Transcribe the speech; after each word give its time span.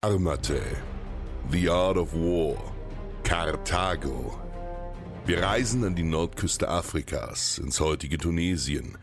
Armate. 0.00 0.62
The 1.50 1.68
Art 1.68 1.96
of 1.96 2.14
War. 2.14 2.56
Karthago. 3.24 4.40
Wir 5.26 5.42
reisen 5.42 5.82
an 5.82 5.96
die 5.96 6.04
Nordküste 6.04 6.68
Afrikas, 6.68 7.58
ins 7.58 7.80
heutige 7.80 8.16
Tunesien. 8.16 8.96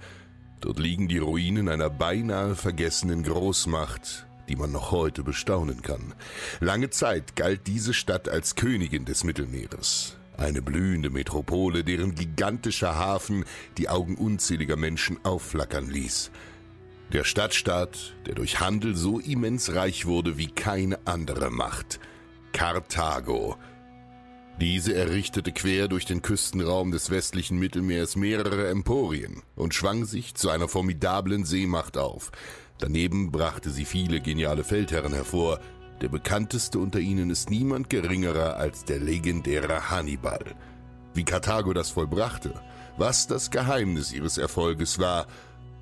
Dort 0.61 0.79
liegen 0.79 1.09
die 1.09 1.17
Ruinen 1.17 1.67
einer 1.67 1.89
beinahe 1.89 2.55
vergessenen 2.55 3.23
Großmacht, 3.23 4.25
die 4.47 4.55
man 4.55 4.71
noch 4.71 4.91
heute 4.91 5.23
bestaunen 5.23 5.81
kann. 5.81 6.13
Lange 6.61 6.91
Zeit 6.91 7.35
galt 7.35 7.67
diese 7.67 7.93
Stadt 7.93 8.29
als 8.29 8.55
Königin 8.55 9.03
des 9.03 9.25
Mittelmeeres. 9.25 10.15
Eine 10.37 10.61
blühende 10.61 11.09
Metropole, 11.09 11.83
deren 11.83 12.15
gigantischer 12.15 12.95
Hafen 12.95 13.43
die 13.77 13.89
Augen 13.89 14.15
unzähliger 14.15 14.77
Menschen 14.77 15.19
aufflackern 15.25 15.89
ließ. 15.89 16.31
Der 17.13 17.23
Stadtstaat, 17.23 18.15
der 18.25 18.33
durch 18.33 18.59
Handel 18.59 18.95
so 18.95 19.19
immens 19.19 19.75
reich 19.75 20.05
wurde 20.05 20.37
wie 20.37 20.47
keine 20.47 20.99
andere 21.05 21.51
Macht. 21.51 21.99
Karthago. 22.51 23.57
Diese 24.59 24.95
errichtete 24.95 25.51
quer 25.51 25.87
durch 25.87 26.05
den 26.05 26.21
Küstenraum 26.21 26.91
des 26.91 27.11
westlichen 27.11 27.59
Mittelmeers 27.59 28.15
mehrere 28.15 28.69
Emporien 28.69 29.43
und 29.55 29.73
schwang 29.73 30.05
sich 30.05 30.33
zu 30.33 30.49
einer 30.49 30.67
formidablen 30.67 31.45
Seemacht 31.45 31.97
auf. 31.97 32.31
Daneben 32.79 33.31
brachte 33.31 33.69
sie 33.69 33.85
viele 33.85 34.19
geniale 34.19 34.63
Feldherren 34.63 35.13
hervor. 35.13 35.59
Der 36.01 36.09
bekannteste 36.09 36.79
unter 36.79 36.99
ihnen 36.99 37.29
ist 37.29 37.49
niemand 37.49 37.89
geringerer 37.89 38.57
als 38.57 38.83
der 38.83 38.99
legendäre 38.99 39.89
Hannibal. 39.89 40.55
Wie 41.13 41.23
Karthago 41.23 41.73
das 41.73 41.91
vollbrachte, 41.91 42.53
was 42.97 43.27
das 43.27 43.51
Geheimnis 43.51 44.11
ihres 44.11 44.37
Erfolges 44.37 44.99
war 44.99 45.27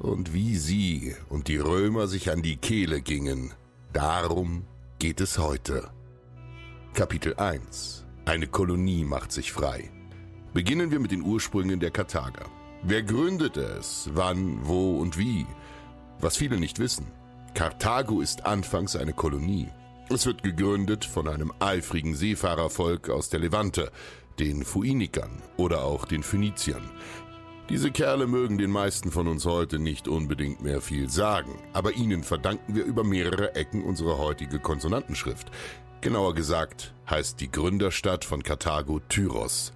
und 0.03 0.33
wie 0.33 0.57
sie 0.57 1.15
und 1.29 1.47
die 1.47 1.57
Römer 1.57 2.07
sich 2.07 2.29
an 2.29 2.41
die 2.41 2.57
Kehle 2.57 3.01
gingen, 3.01 3.53
darum 3.93 4.65
geht 4.99 5.21
es 5.21 5.37
heute. 5.37 5.89
Kapitel 6.93 7.35
1 7.35 8.05
Eine 8.25 8.47
Kolonie 8.47 9.05
macht 9.05 9.31
sich 9.31 9.51
frei. 9.51 9.89
Beginnen 10.53 10.91
wir 10.91 10.99
mit 10.99 11.11
den 11.11 11.23
Ursprüngen 11.23 11.79
der 11.79 11.89
Karthager. 11.89 12.45
Wer 12.83 13.01
gründete 13.01 13.61
es? 13.61 14.09
Wann, 14.13 14.59
wo 14.67 14.99
und 14.99 15.17
wie? 15.17 15.47
Was 16.19 16.37
viele 16.37 16.59
nicht 16.59 16.79
wissen. 16.79 17.07
Karthago 17.53 18.19
ist 18.19 18.45
anfangs 18.45 18.95
eine 18.95 19.13
Kolonie. 19.13 19.69
Es 20.09 20.25
wird 20.25 20.43
gegründet 20.43 21.05
von 21.05 21.29
einem 21.29 21.53
eifrigen 21.59 22.13
Seefahrervolk 22.13 23.09
aus 23.09 23.29
der 23.29 23.39
Levante, 23.39 23.89
den 24.39 24.63
Phoenikern 24.63 25.41
oder 25.57 25.83
auch 25.83 26.05
den 26.05 26.23
Phöniziern. 26.23 26.89
Diese 27.69 27.91
Kerle 27.91 28.27
mögen 28.27 28.57
den 28.57 28.71
meisten 28.71 29.09
von 29.09 29.27
uns 29.27 29.45
heute 29.45 29.79
nicht 29.79 30.09
unbedingt 30.09 30.61
mehr 30.61 30.81
viel 30.81 31.09
sagen, 31.09 31.57
aber 31.71 31.93
ihnen 31.93 32.23
verdanken 32.23 32.75
wir 32.75 32.83
über 32.83 33.05
mehrere 33.05 33.55
Ecken 33.55 33.83
unsere 33.83 34.17
heutige 34.17 34.59
Konsonantenschrift. 34.59 35.49
Genauer 36.01 36.35
gesagt 36.35 36.93
heißt 37.09 37.39
die 37.39 37.49
Gründerstadt 37.49 38.25
von 38.25 38.43
Karthago 38.43 38.99
Tyros, 39.07 39.71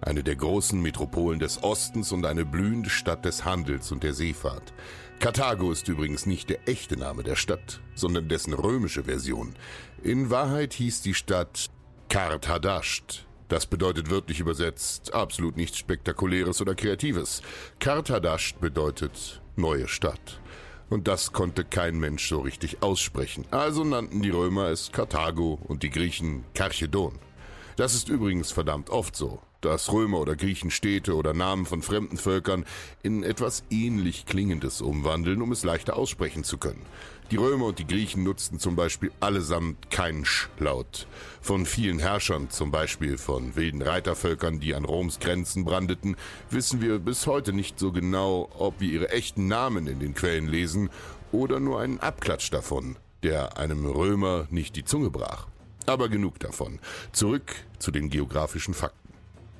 eine 0.00 0.24
der 0.24 0.34
großen 0.34 0.82
Metropolen 0.82 1.38
des 1.38 1.62
Ostens 1.62 2.10
und 2.10 2.26
eine 2.26 2.44
blühende 2.44 2.90
Stadt 2.90 3.24
des 3.24 3.44
Handels 3.44 3.92
und 3.92 4.02
der 4.02 4.12
Seefahrt. 4.12 4.72
Karthago 5.20 5.70
ist 5.70 5.86
übrigens 5.86 6.26
nicht 6.26 6.50
der 6.50 6.68
echte 6.68 6.96
Name 6.96 7.22
der 7.22 7.36
Stadt, 7.36 7.80
sondern 7.94 8.28
dessen 8.28 8.54
römische 8.54 9.04
Version. 9.04 9.54
In 10.02 10.30
Wahrheit 10.30 10.72
hieß 10.72 11.02
die 11.02 11.14
Stadt 11.14 11.70
Karthadasht. 12.08 13.26
Das 13.50 13.66
bedeutet 13.66 14.10
wörtlich 14.10 14.38
übersetzt 14.38 15.12
absolut 15.12 15.56
nichts 15.56 15.76
Spektakuläres 15.76 16.60
oder 16.60 16.76
Kreatives. 16.76 17.42
Karthadasht 17.80 18.60
bedeutet 18.60 19.42
neue 19.56 19.88
Stadt. 19.88 20.40
Und 20.88 21.08
das 21.08 21.32
konnte 21.32 21.64
kein 21.64 21.98
Mensch 21.98 22.28
so 22.28 22.38
richtig 22.38 22.80
aussprechen. 22.80 23.44
Also 23.50 23.82
nannten 23.82 24.22
die 24.22 24.30
Römer 24.30 24.68
es 24.68 24.92
Karthago 24.92 25.58
und 25.64 25.82
die 25.82 25.90
Griechen 25.90 26.44
Karchedon. 26.54 27.18
Das 27.74 27.94
ist 27.94 28.08
übrigens 28.08 28.52
verdammt 28.52 28.88
oft 28.88 29.16
so, 29.16 29.40
dass 29.62 29.92
Römer 29.92 30.20
oder 30.20 30.36
Griechen 30.36 30.70
Städte 30.70 31.16
oder 31.16 31.34
Namen 31.34 31.66
von 31.66 31.82
fremden 31.82 32.18
Völkern 32.18 32.64
in 33.02 33.24
etwas 33.24 33.64
ähnlich 33.68 34.26
Klingendes 34.26 34.80
umwandeln, 34.80 35.42
um 35.42 35.50
es 35.50 35.64
leichter 35.64 35.96
aussprechen 35.96 36.44
zu 36.44 36.56
können. 36.56 36.86
Die 37.30 37.36
Römer 37.36 37.66
und 37.66 37.78
die 37.78 37.86
Griechen 37.86 38.24
nutzten 38.24 38.58
zum 38.58 38.74
Beispiel 38.74 39.12
allesamt 39.20 39.88
keinen 39.92 40.24
Sch-Laut. 40.24 41.06
Von 41.40 41.64
vielen 41.64 42.00
Herrschern, 42.00 42.50
zum 42.50 42.72
Beispiel 42.72 43.18
von 43.18 43.54
wilden 43.54 43.82
Reitervölkern, 43.82 44.58
die 44.58 44.74
an 44.74 44.84
Roms 44.84 45.20
Grenzen 45.20 45.64
brandeten, 45.64 46.16
wissen 46.50 46.80
wir 46.80 46.98
bis 46.98 47.28
heute 47.28 47.52
nicht 47.52 47.78
so 47.78 47.92
genau, 47.92 48.48
ob 48.58 48.80
wir 48.80 48.90
ihre 48.90 49.10
echten 49.10 49.46
Namen 49.46 49.86
in 49.86 50.00
den 50.00 50.14
Quellen 50.14 50.48
lesen 50.48 50.90
oder 51.30 51.60
nur 51.60 51.80
einen 51.80 52.00
Abklatsch 52.00 52.50
davon, 52.50 52.96
der 53.22 53.58
einem 53.58 53.86
Römer 53.86 54.48
nicht 54.50 54.74
die 54.74 54.84
Zunge 54.84 55.10
brach. 55.10 55.46
Aber 55.86 56.08
genug 56.08 56.40
davon. 56.40 56.80
Zurück 57.12 57.54
zu 57.78 57.92
den 57.92 58.10
geografischen 58.10 58.74
Fakten. 58.74 58.99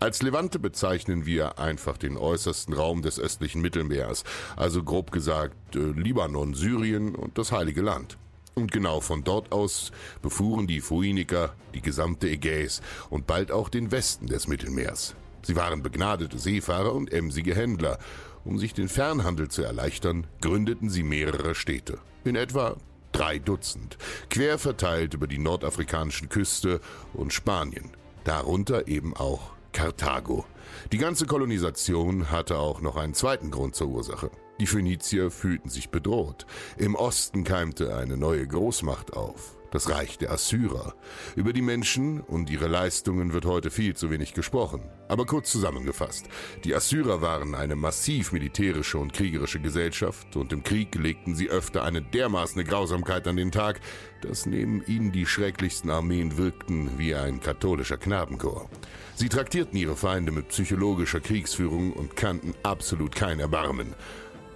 Als 0.01 0.23
Levante 0.23 0.59
bezeichnen 0.59 1.27
wir 1.27 1.59
einfach 1.59 1.99
den 1.99 2.17
äußersten 2.17 2.73
Raum 2.73 3.03
des 3.03 3.21
östlichen 3.21 3.61
Mittelmeers, 3.61 4.25
also 4.57 4.83
grob 4.83 5.13
gesagt 5.13 5.77
äh, 5.77 5.79
Libanon, 5.79 6.55
Syrien 6.55 7.15
und 7.15 7.37
das 7.37 7.53
Heilige 7.53 7.83
Land. 7.83 8.17
Und 8.55 8.73
genau 8.73 9.01
von 9.01 9.25
dort 9.25 9.53
aus 9.53 9.93
befuhren 10.23 10.67
die 10.67 10.81
Phoeniker 10.81 11.55
die 11.75 11.83
gesamte 11.83 12.31
Ägäis 12.31 12.81
und 13.11 13.27
bald 13.27 13.53
auch 13.53 13.69
den 13.69 13.93
Westen 13.93 14.27
des 14.27 14.49
Mittelmeers. 14.49 15.15
Sie 15.43 15.55
waren 15.55 15.83
begnadete 15.83 16.39
Seefahrer 16.39 16.95
und 16.95 17.13
emsige 17.13 17.55
Händler. 17.55 17.99
Um 18.43 18.59
sich 18.59 18.73
den 18.73 18.89
Fernhandel 18.89 19.49
zu 19.49 19.63
erleichtern, 19.63 20.27
gründeten 20.41 20.89
sie 20.89 21.03
mehrere 21.03 21.55
Städte. 21.55 21.99
In 22.25 22.37
etwa 22.37 22.79
drei 23.13 23.39
Dutzend, 23.39 23.99
quer 24.31 24.59
verteilt 24.59 25.13
über 25.13 25.27
die 25.27 25.39
nordafrikanischen 25.39 26.31
Küste 26.31 26.81
und 27.13 27.35
Spanien. 27.35 27.91
Darunter 28.25 28.89
eben 28.89 29.15
auch 29.15 29.60
Karthago. 29.73 30.45
Die 30.93 30.99
ganze 30.99 31.27
Kolonisation 31.27 32.31
hatte 32.31 32.59
auch 32.59 32.81
noch 32.81 32.97
einen 32.97 33.15
zweiten 33.15 33.51
Grund 33.51 33.75
zur 33.75 33.89
Ursache. 33.89 34.31
Die 34.59 34.67
Phönizier 34.67 35.31
fühlten 35.31 35.71
sich 35.71 35.91
bedroht. 35.91 36.47
Im 36.77 36.95
Osten 36.95 37.45
keimte 37.45 37.97
eine 37.97 38.17
neue 38.17 38.47
Großmacht 38.47 39.15
auf. 39.15 39.60
Das 39.71 39.89
Reich 39.89 40.19
der 40.19 40.33
Assyrer. 40.33 40.95
Über 41.37 41.53
die 41.53 41.63
Menschen 41.63 42.21
und 42.21 42.51
ihre 42.51 42.69
Leistungen 42.69 43.33
wird 43.33 43.45
heute 43.45 43.71
viel 43.71 43.95
zu 43.95 44.11
wenig 44.11 44.35
gesprochen. 44.35 44.83
Aber 45.09 45.27
kurz 45.27 45.51
zusammengefasst, 45.51 46.27
die 46.65 46.75
Assyrer 46.75 47.23
waren 47.23 47.55
eine 47.55 47.77
massiv 47.77 48.33
militärische 48.33 48.99
und 48.99 49.13
kriegerische 49.13 49.61
Gesellschaft 49.61 50.37
und 50.37 50.53
im 50.53 50.63
Krieg 50.63 50.95
legten 50.95 51.35
sie 51.35 51.51
öfter 51.51 51.85
eine 51.85 52.03
dermaßene 52.03 52.65
Grausamkeit 52.65 53.27
an 53.27 53.37
den 53.37 53.53
Tag, 53.53 53.81
dass 54.23 54.47
neben 54.47 54.85
ihnen 54.87 55.13
die 55.13 55.27
schrecklichsten 55.27 55.91
Armeen 55.91 56.37
wirkten 56.37 56.99
wie 56.99 57.15
ein 57.15 57.41
katholischer 57.41 57.97
Knabenchor. 57.97 58.69
Sie 59.15 59.29
traktierten 59.29 59.77
ihre 59.79 59.97
Feinde 59.97 60.33
mit 60.33 60.49
psychologischer 60.49 61.21
Kriegsführung 61.21 61.93
und 61.93 62.17
kannten 62.17 62.55
absolut 62.63 63.15
kein 63.15 63.41
Erbarmen. 63.41 63.95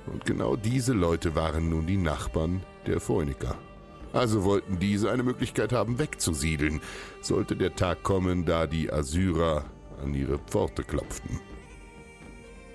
Und 0.06 0.24
genau 0.24 0.56
diese 0.56 0.92
Leute 0.92 1.34
waren 1.34 1.70
nun 1.70 1.86
die 1.86 1.96
Nachbarn 1.96 2.62
der 2.86 3.00
Phoeniker. 3.00 3.58
Also 4.14 4.44
wollten 4.44 4.78
diese 4.78 5.10
eine 5.10 5.24
Möglichkeit 5.24 5.72
haben, 5.72 5.98
wegzusiedeln, 5.98 6.80
sollte 7.20 7.56
der 7.56 7.74
Tag 7.74 8.04
kommen, 8.04 8.44
da 8.44 8.68
die 8.68 8.90
Assyrer 8.90 9.64
an 10.00 10.14
ihre 10.14 10.38
Pforte 10.38 10.84
klopften. 10.84 11.40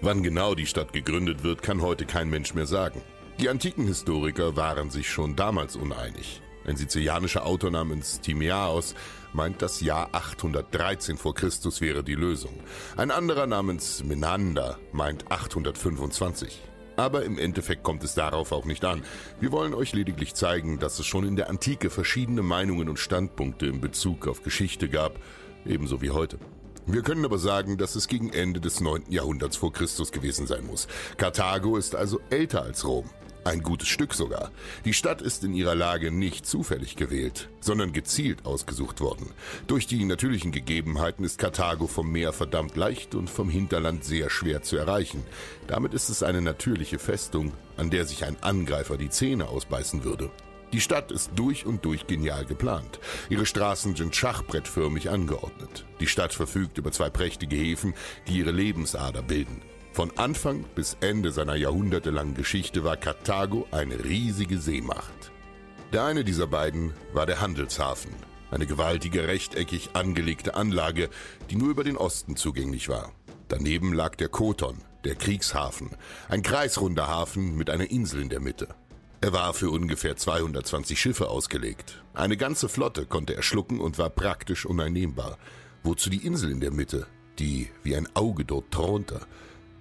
Wann 0.01 0.21
genau 0.21 0.53
die 0.53 0.65
Stadt 0.65 0.91
gegründet 0.91 1.43
wird, 1.43 1.63
kann 1.63 1.81
heute 1.81 2.05
kein 2.05 2.29
Mensch 2.29 2.53
mehr 2.53 2.65
sagen. 2.65 3.01
Die 3.39 3.47
antiken 3.47 3.87
Historiker 3.87 4.57
waren 4.57 4.89
sich 4.89 5.09
schon 5.09 5.37
damals 5.37 5.77
uneinig. 5.77 6.41
Ein 6.65 6.75
sizilianischer 6.75 7.45
Autor 7.45 7.71
namens 7.71 8.19
Timaeus 8.19 8.93
meint, 9.31 9.61
das 9.61 9.79
Jahr 9.79 10.09
813 10.11 11.17
vor 11.17 11.33
Christus 11.33 11.79
wäre 11.79 12.03
die 12.03 12.15
Lösung. 12.15 12.53
Ein 12.97 13.11
anderer 13.11 13.47
namens 13.47 14.03
Menander 14.03 14.77
meint 14.91 15.31
825. 15.31 16.68
Aber 16.99 17.23
im 17.23 17.39
Endeffekt 17.39 17.83
kommt 17.83 18.03
es 18.03 18.13
darauf 18.13 18.51
auch 18.51 18.65
nicht 18.65 18.83
an. 18.83 19.03
Wir 19.39 19.53
wollen 19.53 19.73
euch 19.73 19.93
lediglich 19.93 20.33
zeigen, 20.33 20.79
dass 20.79 20.99
es 20.99 21.05
schon 21.05 21.25
in 21.25 21.37
der 21.37 21.49
Antike 21.49 21.89
verschiedene 21.89 22.41
Meinungen 22.41 22.89
und 22.89 22.99
Standpunkte 22.99 23.67
in 23.67 23.79
Bezug 23.79 24.27
auf 24.27 24.43
Geschichte 24.43 24.89
gab, 24.89 25.17
ebenso 25.65 26.01
wie 26.01 26.09
heute. 26.09 26.39
Wir 26.87 27.01
können 27.01 27.23
aber 27.23 27.37
sagen, 27.37 27.77
dass 27.77 27.95
es 27.95 28.09
gegen 28.09 28.33
Ende 28.33 28.59
des 28.59 28.81
9. 28.81 29.03
Jahrhunderts 29.07 29.55
vor 29.55 29.71
Christus 29.71 30.11
gewesen 30.11 30.45
sein 30.45 30.65
muss. 30.65 30.89
Karthago 31.15 31.77
ist 31.77 31.95
also 31.95 32.19
älter 32.31 32.63
als 32.63 32.85
Rom. 32.85 33.09
Ein 33.45 33.63
gutes 33.63 33.87
Stück 33.87 34.13
sogar. 34.13 34.51
Die 34.85 34.93
Stadt 34.93 35.21
ist 35.21 35.43
in 35.43 35.53
ihrer 35.53 35.75
Lage 35.75 36.11
nicht 36.11 36.45
zufällig 36.45 36.97
gewählt, 36.97 37.49
sondern 37.61 37.93
gezielt 37.93 38.45
ausgesucht 38.45 38.99
worden. 38.99 39.31
Durch 39.67 39.87
die 39.87 40.03
natürlichen 40.03 40.51
Gegebenheiten 40.51 41.23
ist 41.23 41.39
Karthago 41.39 41.87
vom 41.87 42.11
Meer 42.11 42.33
verdammt 42.33 42.75
leicht 42.75 43.15
und 43.15 43.29
vom 43.29 43.49
Hinterland 43.49 44.03
sehr 44.03 44.29
schwer 44.29 44.61
zu 44.61 44.75
erreichen. 44.75 45.23
Damit 45.67 45.93
ist 45.93 46.09
es 46.09 46.21
eine 46.21 46.41
natürliche 46.41 46.99
Festung, 46.99 47.53
an 47.77 47.89
der 47.89 48.05
sich 48.05 48.25
ein 48.25 48.41
Angreifer 48.43 48.97
die 48.97 49.09
Zähne 49.09 49.47
ausbeißen 49.47 50.03
würde. 50.03 50.29
Die 50.73 50.81
Stadt 50.81 51.11
ist 51.11 51.31
durch 51.35 51.65
und 51.65 51.83
durch 51.85 52.05
genial 52.05 52.45
geplant. 52.45 52.99
Ihre 53.29 53.47
Straßen 53.47 53.95
sind 53.95 54.15
schachbrettförmig 54.15 55.09
angeordnet. 55.09 55.85
Die 55.99 56.07
Stadt 56.07 56.33
verfügt 56.33 56.77
über 56.77 56.91
zwei 56.91 57.09
prächtige 57.09 57.55
Häfen, 57.55 57.95
die 58.27 58.37
ihre 58.37 58.51
Lebensader 58.51 59.23
bilden. 59.23 59.61
Von 59.91 60.17
Anfang 60.17 60.65
bis 60.75 60.97
Ende 61.01 61.31
seiner 61.31 61.55
jahrhundertelangen 61.55 62.35
Geschichte 62.35 62.83
war 62.83 62.95
Karthago 62.95 63.67
eine 63.71 64.03
riesige 64.03 64.59
Seemacht. 64.59 65.31
Der 65.91 66.05
eine 66.05 66.23
dieser 66.23 66.47
beiden 66.47 66.93
war 67.11 67.25
der 67.25 67.41
Handelshafen, 67.41 68.11
eine 68.51 68.67
gewaltige 68.67 69.27
rechteckig 69.27 69.89
angelegte 69.93 70.53
Anlage, 70.55 71.09
die 71.49 71.55
nur 71.55 71.69
über 71.69 71.83
den 71.83 71.97
Osten 71.97 72.35
zugänglich 72.35 72.87
war. 72.87 73.11
Daneben 73.47 73.93
lag 73.93 74.15
der 74.15 74.29
Koton, 74.29 74.77
der 75.03 75.15
Kriegshafen, 75.15 75.89
ein 76.29 76.43
kreisrunder 76.43 77.07
Hafen 77.07 77.55
mit 77.55 77.69
einer 77.71 77.89
Insel 77.89 78.21
in 78.21 78.29
der 78.29 78.39
Mitte. 78.39 78.67
Er 79.21 79.33
war 79.33 79.53
für 79.53 79.71
ungefähr 79.71 80.15
220 80.15 81.01
Schiffe 81.01 81.29
ausgelegt. 81.29 82.03
Eine 82.13 82.37
ganze 82.37 82.69
Flotte 82.69 83.05
konnte 83.05 83.35
er 83.35 83.43
schlucken 83.43 83.81
und 83.81 83.97
war 83.97 84.09
praktisch 84.09 84.65
uneinnehmbar. 84.65 85.37
Wozu 85.83 86.09
die 86.09 86.25
Insel 86.25 86.51
in 86.51 86.61
der 86.61 86.71
Mitte, 86.71 87.07
die 87.39 87.69
wie 87.83 87.95
ein 87.95 88.07
Auge 88.15 88.45
dort 88.45 88.71
thronte, 88.71 89.19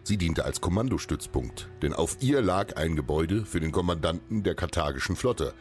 Sie 0.09 0.17
diente 0.17 0.47
als 0.47 0.63
Kommandostützpunkt, 0.63 1.69
denn 1.83 1.93
auf 1.93 2.17
ihr 2.23 2.41
lag 2.41 2.79
ein 2.79 2.97
Gebäude 2.97 3.45
für 3.45 3.61
den 3.61 3.73
Kommandanten 3.73 4.43
der 4.43 4.55
karthagischen 4.55 5.17
Flotte. 5.17 5.53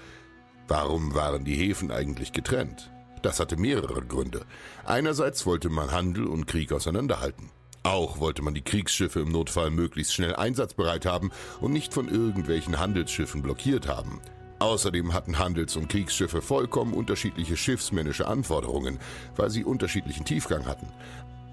Warum 0.70 1.14
waren 1.14 1.44
die 1.44 1.58
Häfen 1.58 1.92
eigentlich 1.92 2.32
getrennt? 2.32 2.90
Das 3.22 3.42
hatte 3.42 3.58
mehrere 3.58 4.02
Gründe. 4.04 4.46
Einerseits 4.86 5.46
wollte 5.46 5.68
man 5.68 5.92
Handel 5.92 6.28
und 6.28 6.48
Krieg 6.48 6.72
auseinanderhalten. 6.72 7.50
Auch 7.84 8.22
wollte 8.22 8.42
man 8.42 8.54
die 8.54 8.62
Kriegsschiffe 8.62 9.20
im 9.20 9.34
Notfall 9.34 9.70
möglichst 9.70 10.14
schnell 10.14 10.34
einsatzbereit 10.34 11.06
haben 11.06 11.32
und 11.60 11.74
nicht 11.74 11.94
von 11.94 12.08
irgendwelchen 12.08 12.80
Handelsschiffen 12.80 13.42
blockiert 13.42 13.90
haben. 13.90 14.22
Außerdem 14.60 15.14
hatten 15.14 15.40
Handels- 15.40 15.76
und 15.76 15.90
Kriegsschiffe 15.90 16.42
vollkommen 16.42 16.94
unterschiedliche 16.94 17.58
schiffsmännische 17.58 18.30
Anforderungen, 18.30 18.98
weil 19.36 19.50
sie 19.50 19.66
unterschiedlichen 19.66 20.24
Tiefgang 20.24 20.66
hatten. 20.68 20.88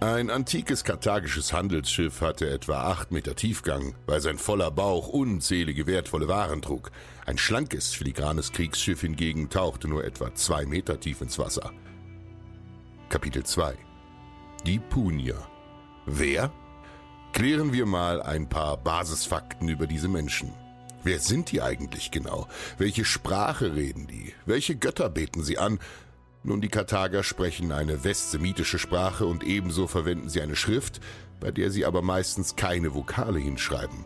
Ein 0.05 0.29
antikes 0.29 0.85
karthagisches 0.85 1.55
Handelsschiff 1.55 2.21
hatte 2.21 2.51
etwa 2.51 2.91
acht 2.91 3.11
Meter 3.11 3.35
Tiefgang, 3.35 3.95
weil 4.05 4.21
sein 4.21 4.37
voller 4.37 4.71
Bauch 4.71 5.09
unzählige 5.09 5.87
wertvolle 5.87 6.29
Waren 6.29 6.61
trug. 6.61 6.91
Ein 7.25 7.39
schlankes, 7.39 7.95
filigranes 7.95 8.53
Kriegsschiff 8.53 9.01
hingegen 9.01 9.49
tauchte 9.49 9.89
nur 9.89 10.05
etwa 10.05 10.35
zwei 10.35 10.67
Meter 10.67 11.01
tief 11.01 11.23
ins 11.23 11.39
Wasser. 11.39 11.73
Kapitel 13.09 13.45
2 13.45 13.79
Die 14.67 14.79
Punier 14.79 15.39
Wer? 16.05 16.53
Klären 17.33 17.73
wir 17.73 17.87
mal 17.87 18.21
ein 18.21 18.47
paar 18.47 18.77
Basisfakten 18.77 19.71
über 19.71 19.87
diese 19.87 20.09
Menschen. 20.09 20.53
Wer 21.03 21.19
sind 21.19 21.51
die 21.51 21.63
eigentlich 21.63 22.11
genau? 22.11 22.47
Welche 22.77 23.07
Sprache 23.07 23.75
reden 23.75 24.07
die? 24.07 24.35
Welche 24.45 24.77
Götter 24.77 25.09
beten 25.09 25.43
sie 25.43 25.57
an? 25.57 25.79
Nun, 26.47 26.61
die 26.61 26.69
Karthager 26.69 27.23
sprechen 27.23 27.73
eine 27.73 28.05
westsemitische 28.05 28.79
Sprache 28.79 29.25
und 29.25 29.43
ebenso 29.43 29.87
verwenden 29.87 30.29
sie 30.29 30.43
eine 30.43 30.57
Schrift, 30.57 31.01
bei 31.41 31.51
der 31.51 31.71
sie 31.71 31.87
aber 31.87 32.03
meistens 32.03 32.55
keine 32.55 32.95
Vokale 32.95 33.39
hinschreiben. 33.39 34.05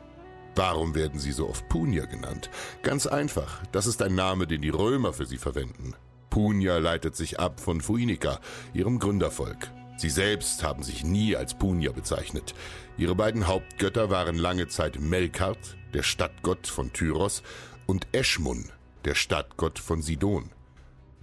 Warum 0.54 0.94
werden 0.94 1.18
sie 1.18 1.32
so 1.32 1.48
oft 1.48 1.68
Punier 1.68 2.06
genannt? 2.06 2.48
Ganz 2.82 3.08
einfach, 3.08 3.60
das 3.72 3.86
ist 3.86 4.02
ein 4.02 4.14
Name, 4.14 4.46
den 4.46 4.62
die 4.62 4.68
Römer 4.70 5.12
für 5.12 5.26
sie 5.26 5.36
verwenden. 5.36 5.94
Punia 6.30 6.78
leitet 6.78 7.16
sich 7.16 7.40
ab 7.40 7.58
von 7.58 7.80
Phoeniker, 7.80 8.40
ihrem 8.72 9.00
Gründervolk. 9.00 9.72
Sie 9.96 10.10
selbst 10.10 10.62
haben 10.62 10.84
sich 10.84 11.04
nie 11.04 11.34
als 11.34 11.58
Punier 11.58 11.92
bezeichnet. 11.92 12.54
Ihre 12.96 13.16
beiden 13.16 13.48
Hauptgötter 13.48 14.10
waren 14.10 14.36
lange 14.36 14.68
Zeit 14.68 15.00
Melkart, 15.00 15.76
der 15.92 16.04
Stadtgott 16.04 16.68
von 16.68 16.92
Tyros, 16.92 17.42
und 17.86 18.06
Eschmun, 18.12 18.70
der 19.04 19.16
Stadtgott 19.16 19.80
von 19.80 20.02
Sidon. 20.02 20.50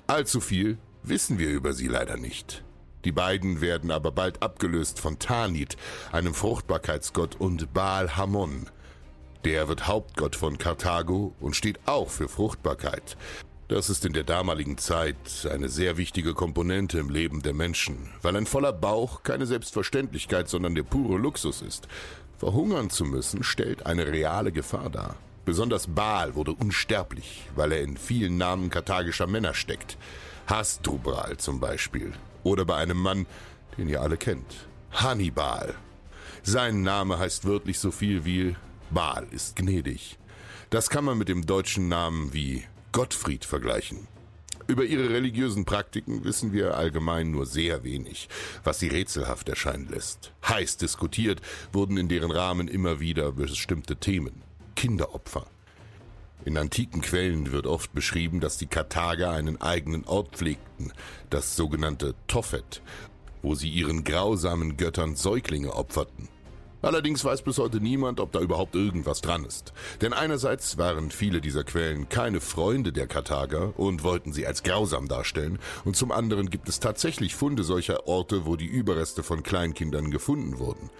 Allzu 0.07 0.41
viel 0.41 0.77
wissen 1.07 1.39
wir 1.39 1.49
über 1.49 1.73
sie 1.73 1.87
leider 1.87 2.17
nicht. 2.17 2.63
Die 3.05 3.11
beiden 3.11 3.61
werden 3.61 3.91
aber 3.91 4.11
bald 4.11 4.41
abgelöst 4.41 4.99
von 4.99 5.19
Tanit, 5.19 5.77
einem 6.11 6.33
Fruchtbarkeitsgott, 6.33 7.35
und 7.35 7.73
Baal 7.73 8.17
Hamon. 8.17 8.67
Der 9.43 9.67
wird 9.67 9.87
Hauptgott 9.87 10.35
von 10.35 10.57
Karthago 10.57 11.35
und 11.39 11.55
steht 11.55 11.79
auch 11.85 12.09
für 12.09 12.27
Fruchtbarkeit. 12.27 13.15
Das 13.67 13.89
ist 13.89 14.05
in 14.05 14.13
der 14.13 14.23
damaligen 14.23 14.77
Zeit 14.77 15.47
eine 15.51 15.69
sehr 15.69 15.97
wichtige 15.97 16.33
Komponente 16.33 16.99
im 16.99 17.09
Leben 17.09 17.41
der 17.41 17.53
Menschen, 17.53 18.09
weil 18.21 18.35
ein 18.35 18.45
voller 18.45 18.73
Bauch 18.73 19.23
keine 19.23 19.45
Selbstverständlichkeit, 19.45 20.49
sondern 20.49 20.75
der 20.75 20.83
pure 20.83 21.17
Luxus 21.17 21.61
ist. 21.61 21.87
Verhungern 22.37 22.89
zu 22.89 23.05
müssen 23.05 23.43
stellt 23.43 23.85
eine 23.85 24.07
reale 24.07 24.51
Gefahr 24.51 24.89
dar. 24.89 25.15
Besonders 25.45 25.87
Baal 25.87 26.35
wurde 26.35 26.53
unsterblich, 26.53 27.47
weil 27.55 27.71
er 27.71 27.81
in 27.81 27.97
vielen 27.97 28.37
Namen 28.37 28.71
karthagischer 28.71 29.27
Männer 29.27 29.53
steckt. 29.53 29.97
Hasdrubal 30.47 31.37
zum 31.37 31.59
Beispiel. 31.59 32.13
Oder 32.43 32.65
bei 32.65 32.75
einem 32.75 32.97
Mann, 32.97 33.25
den 33.77 33.89
ihr 33.89 34.01
alle 34.01 34.17
kennt. 34.17 34.67
Hannibal. 34.91 35.75
Sein 36.43 36.83
Name 36.83 37.17
heißt 37.17 37.45
wörtlich 37.45 37.79
so 37.79 37.91
viel 37.91 38.25
wie 38.25 38.55
Baal 38.91 39.27
ist 39.31 39.55
gnädig. 39.55 40.17
Das 40.69 40.89
kann 40.89 41.05
man 41.05 41.17
mit 41.17 41.27
dem 41.27 41.45
deutschen 41.45 41.87
Namen 41.87 42.33
wie 42.33 42.63
Gottfried 42.91 43.45
vergleichen. 43.45 44.07
Über 44.67 44.83
ihre 44.83 45.09
religiösen 45.09 45.65
Praktiken 45.65 46.23
wissen 46.23 46.51
wir 46.51 46.75
allgemein 46.75 47.29
nur 47.29 47.45
sehr 47.45 47.83
wenig, 47.83 48.29
was 48.63 48.79
sie 48.79 48.87
rätselhaft 48.87 49.47
erscheinen 49.47 49.89
lässt. 49.89 50.33
Heiß 50.47 50.77
diskutiert 50.77 51.41
wurden 51.71 51.97
in 51.97 52.07
deren 52.07 52.31
Rahmen 52.31 52.67
immer 52.67 52.99
wieder 52.99 53.31
bestimmte 53.31 53.97
Themen. 53.97 54.41
Kinderopfer, 54.75 55.45
in 56.43 56.57
antiken 56.57 57.01
Quellen 57.01 57.51
wird 57.51 57.65
oft 57.65 57.93
beschrieben, 57.93 58.39
dass 58.39 58.57
die 58.57 58.67
Karthager 58.67 59.31
einen 59.31 59.61
eigenen 59.61 60.05
Ort 60.05 60.35
pflegten, 60.35 60.91
das 61.29 61.55
sogenannte 61.55 62.13
Tophet, 62.27 62.81
wo 63.41 63.55
sie 63.55 63.69
ihren 63.69 64.03
grausamen 64.03 64.77
Göttern 64.77 65.15
Säuglinge 65.15 65.73
opferten. 65.73 66.29
Allerdings 66.85 67.25
weiß 67.25 67.41
bis 67.41 67.57
heute 67.57 67.79
niemand, 67.79 68.19
ob 68.19 68.31
da 68.31 68.39
überhaupt 68.39 68.75
irgendwas 68.75 69.21
dran 69.21 69.43
ist. 69.43 69.73
Denn 70.01 70.13
einerseits 70.13 70.77
waren 70.77 71.09
viele 71.09 71.41
dieser 71.41 71.63
Quellen 71.63 72.09
keine 72.09 72.39
Freunde 72.39 72.93
der 72.93 73.07
Karthager 73.07 73.73
und 73.79 74.03
wollten 74.03 74.33
sie 74.33 74.45
als 74.45 74.61
grausam 74.61 75.07
darstellen, 75.07 75.57
und 75.83 75.95
zum 75.95 76.11
anderen 76.11 76.51
gibt 76.51 76.69
es 76.69 76.79
tatsächlich 76.79 77.33
Funde 77.33 77.63
solcher 77.63 78.07
Orte, 78.07 78.45
wo 78.45 78.55
die 78.55 78.67
Überreste 78.67 79.23
von 79.23 79.41
Kleinkindern 79.41 80.11
gefunden 80.11 80.59
wurden. 80.59 80.91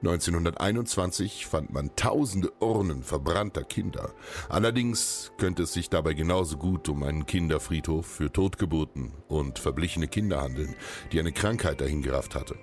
1921 0.00 1.46
fand 1.46 1.72
man 1.72 1.96
tausende 1.96 2.52
Urnen 2.60 3.02
verbrannter 3.02 3.64
Kinder. 3.64 4.12
Allerdings 4.48 5.32
könnte 5.38 5.64
es 5.64 5.72
sich 5.72 5.90
dabei 5.90 6.14
genauso 6.14 6.56
gut 6.56 6.88
um 6.88 7.02
einen 7.02 7.26
Kinderfriedhof 7.26 8.06
für 8.06 8.30
Totgeburten 8.30 9.12
und 9.26 9.58
verblichene 9.58 10.06
Kinder 10.06 10.40
handeln, 10.40 10.76
die 11.10 11.18
eine 11.18 11.32
Krankheit 11.32 11.80
dahingerafft 11.80 12.36
hatte. 12.36 12.54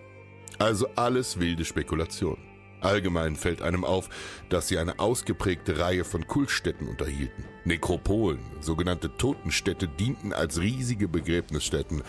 Also 0.60 0.88
alles 0.96 1.38
wilde 1.38 1.66
Spekulation. 1.66 2.38
Allgemein 2.80 3.36
fällt 3.36 3.62
einem 3.62 3.84
auf, 3.84 4.10
dass 4.50 4.68
sie 4.68 4.78
eine 4.78 5.00
ausgeprägte 5.00 5.80
Reihe 5.80 6.06
von 6.06 6.28
Kultstätten 6.28 6.88
unterhielten. 6.88 7.44
Nekropolen, 7.66 8.40
sogenannte 8.62 9.18
Totenstädte, 9.18 9.88
dienten 9.88 10.32
als 10.32 10.62
riesige 10.62 11.08
Begräbnisstätten. 11.08 12.04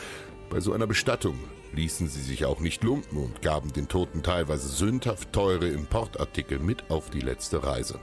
Bei 0.50 0.61
so 0.61 0.73
einer 0.73 0.87
Bestattung 0.87 1.38
ließen 1.73 2.09
sie 2.09 2.23
sich 2.23 2.45
auch 2.45 2.61
nicht 2.61 2.85
lumpen 2.85 3.19
und 3.19 3.43
gaben 3.43 3.73
den 3.73 3.88
Toten 3.88 4.23
teilweise 4.23 4.69
sündhaft 4.69 5.33
teure 5.33 5.69
Importartikel 5.69 6.59
mit 6.59 6.91
auf 6.91 7.11
die 7.11 7.21
letzte 7.21 7.65
Reise. 7.65 7.99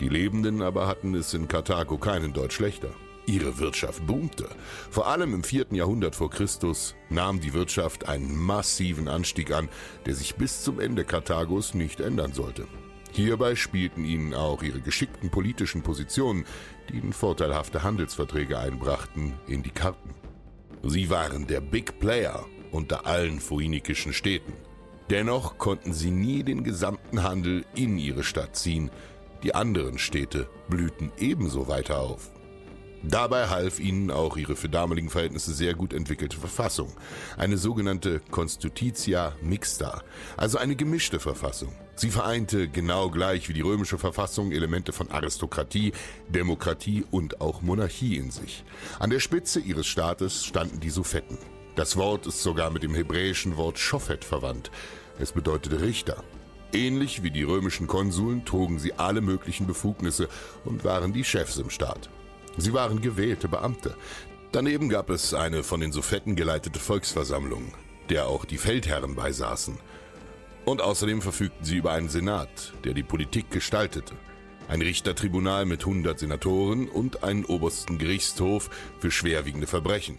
Die 0.00 0.08
Lebenden 0.08 0.62
aber 0.62 0.86
hatten 0.86 1.14
es 1.14 1.34
in 1.34 1.46
Karthago 1.46 1.98
keinen 1.98 2.32
Deut 2.32 2.52
schlechter. 2.52 2.88
Ihre 3.26 3.58
Wirtschaft 3.58 4.06
boomte. 4.06 4.48
Vor 4.90 5.06
allem 5.06 5.34
im 5.34 5.44
vierten 5.44 5.74
Jahrhundert 5.74 6.16
vor 6.16 6.30
Christus 6.30 6.94
nahm 7.10 7.40
die 7.40 7.52
Wirtschaft 7.52 8.08
einen 8.08 8.34
massiven 8.34 9.08
Anstieg 9.08 9.52
an, 9.52 9.68
der 10.06 10.14
sich 10.14 10.36
bis 10.36 10.64
zum 10.64 10.80
Ende 10.80 11.04
Karthagos 11.04 11.74
nicht 11.74 12.00
ändern 12.00 12.32
sollte. 12.32 12.66
Hierbei 13.12 13.54
spielten 13.54 14.04
ihnen 14.04 14.34
auch 14.34 14.62
ihre 14.62 14.80
geschickten 14.80 15.30
politischen 15.30 15.82
Positionen, 15.82 16.44
die 16.88 16.96
ihnen 16.96 17.12
vorteilhafte 17.12 17.82
Handelsverträge 17.82 18.58
einbrachten, 18.58 19.34
in 19.46 19.62
die 19.62 19.70
Karten. 19.70 20.19
Sie 20.82 21.10
waren 21.10 21.46
der 21.46 21.60
Big 21.60 21.98
Player 21.98 22.46
unter 22.72 23.06
allen 23.06 23.40
phoenikischen 23.40 24.12
Städten. 24.12 24.52
Dennoch 25.10 25.58
konnten 25.58 25.92
sie 25.92 26.10
nie 26.10 26.42
den 26.42 26.64
gesamten 26.64 27.22
Handel 27.22 27.64
in 27.74 27.98
ihre 27.98 28.22
Stadt 28.22 28.56
ziehen. 28.56 28.90
Die 29.42 29.54
anderen 29.54 29.98
Städte 29.98 30.48
blühten 30.68 31.10
ebenso 31.18 31.68
weiter 31.68 31.98
auf. 32.00 32.30
Dabei 33.02 33.48
half 33.48 33.80
ihnen 33.80 34.10
auch 34.10 34.36
ihre 34.36 34.56
für 34.56 34.68
damalige 34.68 35.08
Verhältnisse 35.08 35.54
sehr 35.54 35.74
gut 35.74 35.94
entwickelte 35.94 36.36
Verfassung, 36.36 36.92
eine 37.38 37.56
sogenannte 37.56 38.20
Constitutia 38.30 39.32
Mixta, 39.40 40.02
also 40.36 40.58
eine 40.58 40.76
gemischte 40.76 41.18
Verfassung. 41.18 41.72
Sie 41.96 42.10
vereinte 42.10 42.68
genau 42.68 43.10
gleich 43.10 43.48
wie 43.48 43.54
die 43.54 43.62
römische 43.62 43.96
Verfassung 43.96 44.52
Elemente 44.52 44.92
von 44.92 45.10
Aristokratie, 45.10 45.92
Demokratie 46.28 47.06
und 47.10 47.40
auch 47.40 47.62
Monarchie 47.62 48.16
in 48.16 48.30
sich. 48.30 48.64
An 48.98 49.08
der 49.08 49.20
Spitze 49.20 49.60
ihres 49.60 49.86
Staates 49.86 50.44
standen 50.44 50.80
die 50.80 50.90
Suffetten. 50.90 51.38
Das 51.76 51.96
Wort 51.96 52.26
ist 52.26 52.42
sogar 52.42 52.70
mit 52.70 52.82
dem 52.82 52.94
hebräischen 52.94 53.56
Wort 53.56 53.78
Schofet 53.78 54.24
verwandt. 54.24 54.70
Es 55.18 55.32
bedeutet 55.32 55.80
Richter. 55.80 56.22
Ähnlich 56.72 57.22
wie 57.22 57.30
die 57.30 57.42
römischen 57.44 57.86
Konsuln 57.86 58.44
trugen 58.44 58.78
sie 58.78 58.92
alle 58.92 59.22
möglichen 59.22 59.66
Befugnisse 59.66 60.28
und 60.64 60.84
waren 60.84 61.14
die 61.14 61.24
Chefs 61.24 61.56
im 61.56 61.70
Staat. 61.70 62.10
Sie 62.60 62.74
waren 62.74 63.00
gewählte 63.00 63.48
Beamte. 63.48 63.96
Daneben 64.52 64.90
gab 64.90 65.08
es 65.08 65.32
eine 65.32 65.62
von 65.62 65.80
den 65.80 65.92
Suffetten 65.92 66.36
geleitete 66.36 66.78
Volksversammlung, 66.78 67.72
der 68.10 68.26
auch 68.26 68.44
die 68.44 68.58
Feldherren 68.58 69.14
beisaßen. 69.14 69.78
Und 70.66 70.82
außerdem 70.82 71.22
verfügten 71.22 71.64
sie 71.64 71.76
über 71.76 71.92
einen 71.92 72.10
Senat, 72.10 72.74
der 72.84 72.92
die 72.92 73.02
Politik 73.02 73.50
gestaltete. 73.50 74.14
Ein 74.68 74.82
Richtertribunal 74.82 75.64
mit 75.64 75.80
100 75.80 76.18
Senatoren 76.18 76.88
und 76.88 77.24
einen 77.24 77.46
obersten 77.46 77.96
Gerichtshof 77.96 78.68
für 78.98 79.10
schwerwiegende 79.10 79.66
Verbrechen. 79.66 80.18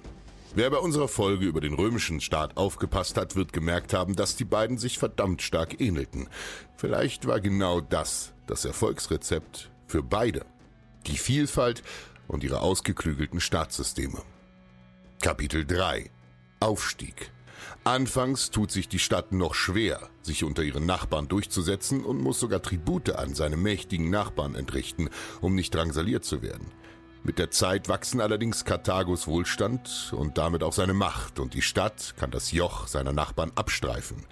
Wer 0.55 0.69
bei 0.71 0.77
unserer 0.77 1.07
Folge 1.07 1.45
über 1.45 1.61
den 1.61 1.75
römischen 1.75 2.21
Staat 2.21 2.57
aufgepasst 2.57 3.17
hat, 3.17 3.35
wird 3.35 3.53
gemerkt 3.53 3.93
haben, 3.93 4.15
dass 4.15 4.35
die 4.35 4.45
beiden 4.45 4.79
sich 4.79 4.97
verdammt 4.97 5.43
stark 5.43 5.79
ähnelten. 5.79 6.27
Vielleicht 6.75 7.27
war 7.27 7.39
genau 7.39 7.81
das 7.81 8.33
das 8.47 8.65
Erfolgsrezept 8.65 9.69
für 9.85 10.01
beide. 10.01 10.45
Die 11.07 11.17
Vielfalt 11.17 11.83
und 12.27 12.43
ihre 12.43 12.61
ausgeklügelten 12.61 13.39
Staatssysteme. 13.39 14.21
Kapitel 15.21 15.65
3 15.65 16.09
Aufstieg 16.59 17.31
Anfangs 17.83 18.51
tut 18.51 18.71
sich 18.71 18.87
die 18.87 18.99
Stadt 18.99 19.31
noch 19.31 19.55
schwer, 19.55 20.09
sich 20.21 20.43
unter 20.43 20.63
ihren 20.63 20.85
Nachbarn 20.85 21.27
durchzusetzen 21.27 22.03
und 22.03 22.21
muss 22.21 22.39
sogar 22.39 22.61
Tribute 22.61 23.15
an 23.15 23.33
seine 23.33 23.57
mächtigen 23.57 24.09
Nachbarn 24.09 24.55
entrichten, 24.55 25.09
um 25.41 25.55
nicht 25.55 25.73
drangsaliert 25.73 26.23
zu 26.23 26.41
werden. 26.41 26.71
Mit 27.23 27.37
der 27.37 27.51
Zeit 27.51 27.87
wachsen 27.87 28.19
allerdings 28.19 28.65
Karthagos 28.65 29.27
Wohlstand 29.27 30.11
und 30.15 30.37
damit 30.37 30.63
auch 30.63 30.73
seine 30.73 30.93
Macht 30.93 31.39
und 31.39 31.53
die 31.53 31.61
Stadt 31.61 32.15
kann 32.17 32.31
das 32.31 32.51
Joch 32.51 32.87
seiner 32.87 33.13
Nachbarn 33.13 33.51
abstreifen. 33.55 34.25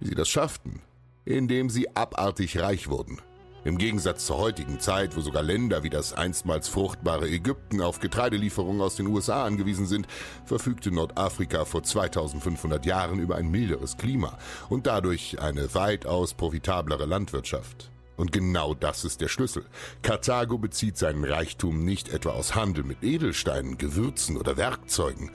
Wie 0.00 0.08
sie 0.08 0.14
das 0.14 0.28
schafften? 0.28 0.82
Indem 1.24 1.70
sie 1.70 1.94
abartig 1.96 2.58
reich 2.58 2.88
wurden. 2.88 3.20
Im 3.68 3.76
Gegensatz 3.76 4.24
zur 4.24 4.38
heutigen 4.38 4.80
Zeit, 4.80 5.14
wo 5.14 5.20
sogar 5.20 5.42
Länder 5.42 5.82
wie 5.82 5.90
das 5.90 6.14
einstmals 6.14 6.68
fruchtbare 6.68 7.28
Ägypten 7.28 7.82
auf 7.82 8.00
Getreidelieferungen 8.00 8.80
aus 8.80 8.96
den 8.96 9.08
USA 9.08 9.44
angewiesen 9.44 9.84
sind, 9.84 10.06
verfügte 10.46 10.90
Nordafrika 10.90 11.66
vor 11.66 11.82
2500 11.82 12.86
Jahren 12.86 13.18
über 13.18 13.36
ein 13.36 13.50
milderes 13.50 13.98
Klima 13.98 14.38
und 14.70 14.86
dadurch 14.86 15.38
eine 15.42 15.74
weitaus 15.74 16.32
profitablere 16.32 17.04
Landwirtschaft. 17.04 17.90
Und 18.16 18.32
genau 18.32 18.72
das 18.72 19.04
ist 19.04 19.20
der 19.20 19.28
Schlüssel. 19.28 19.66
Karthago 20.00 20.56
bezieht 20.56 20.96
seinen 20.96 21.24
Reichtum 21.24 21.84
nicht 21.84 22.08
etwa 22.08 22.30
aus 22.30 22.54
Handel 22.54 22.84
mit 22.84 23.04
Edelsteinen, 23.04 23.76
Gewürzen 23.76 24.38
oder 24.38 24.56
Werkzeugen. 24.56 25.30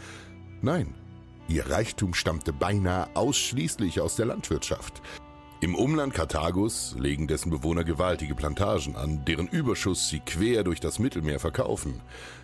Nein, 0.63 0.95
ihr 1.47 1.69
Reichtum 1.69 2.15
stammte 2.15 2.51
beinahe 2.51 3.15
ausschließlich 3.15 4.01
aus 4.01 4.15
der 4.15 4.25
Landwirtschaft. 4.25 5.03
Im 5.63 5.75
Umland 5.75 6.13
Karthagos 6.13 6.93
legen 6.99 7.25
dessen 7.25 7.49
Bewohner 7.49 7.85
gewaltige 7.85 8.35
Plantagen 8.35 8.97
an, 8.97 9.23
deren 9.23 9.47
Überschuss 9.47 10.09
sie 10.09 10.19
quer 10.19 10.65
durch 10.65 10.81
das 10.81 10.99
Mittelmeer 10.99 11.39
verkaufen. 11.39 12.01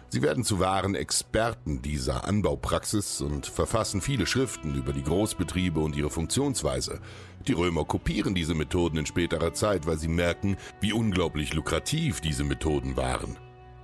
Sie 0.08 0.22
werden 0.22 0.46
zu 0.46 0.62
wahren 0.62 0.96
Experten 0.96 1.82
dieser 1.82 2.24
Anbaupraxis 2.24 3.20
und 3.20 3.46
verfassen 3.46 4.00
viele 4.00 4.26
Schriften 4.26 4.74
über 4.74 4.94
die 4.94 5.04
Großbetriebe 5.04 5.82
und 5.82 5.98
ihre 5.98 6.10
Funktionsweise. 6.10 7.02
Die 7.46 7.52
Römer 7.52 7.84
kopieren 7.84 8.36
diese 8.36 8.56
Methoden 8.56 9.00
in 9.00 9.06
späterer 9.06 9.54
Zeit, 9.54 9.86
weil 9.86 9.98
sie 9.98 10.08
merken, 10.08 10.56
wie 10.80 10.94
unglaublich 10.94 11.54
lukrativ 11.54 12.22
diese 12.22 12.46
Methoden 12.46 12.96
waren. 12.96 13.36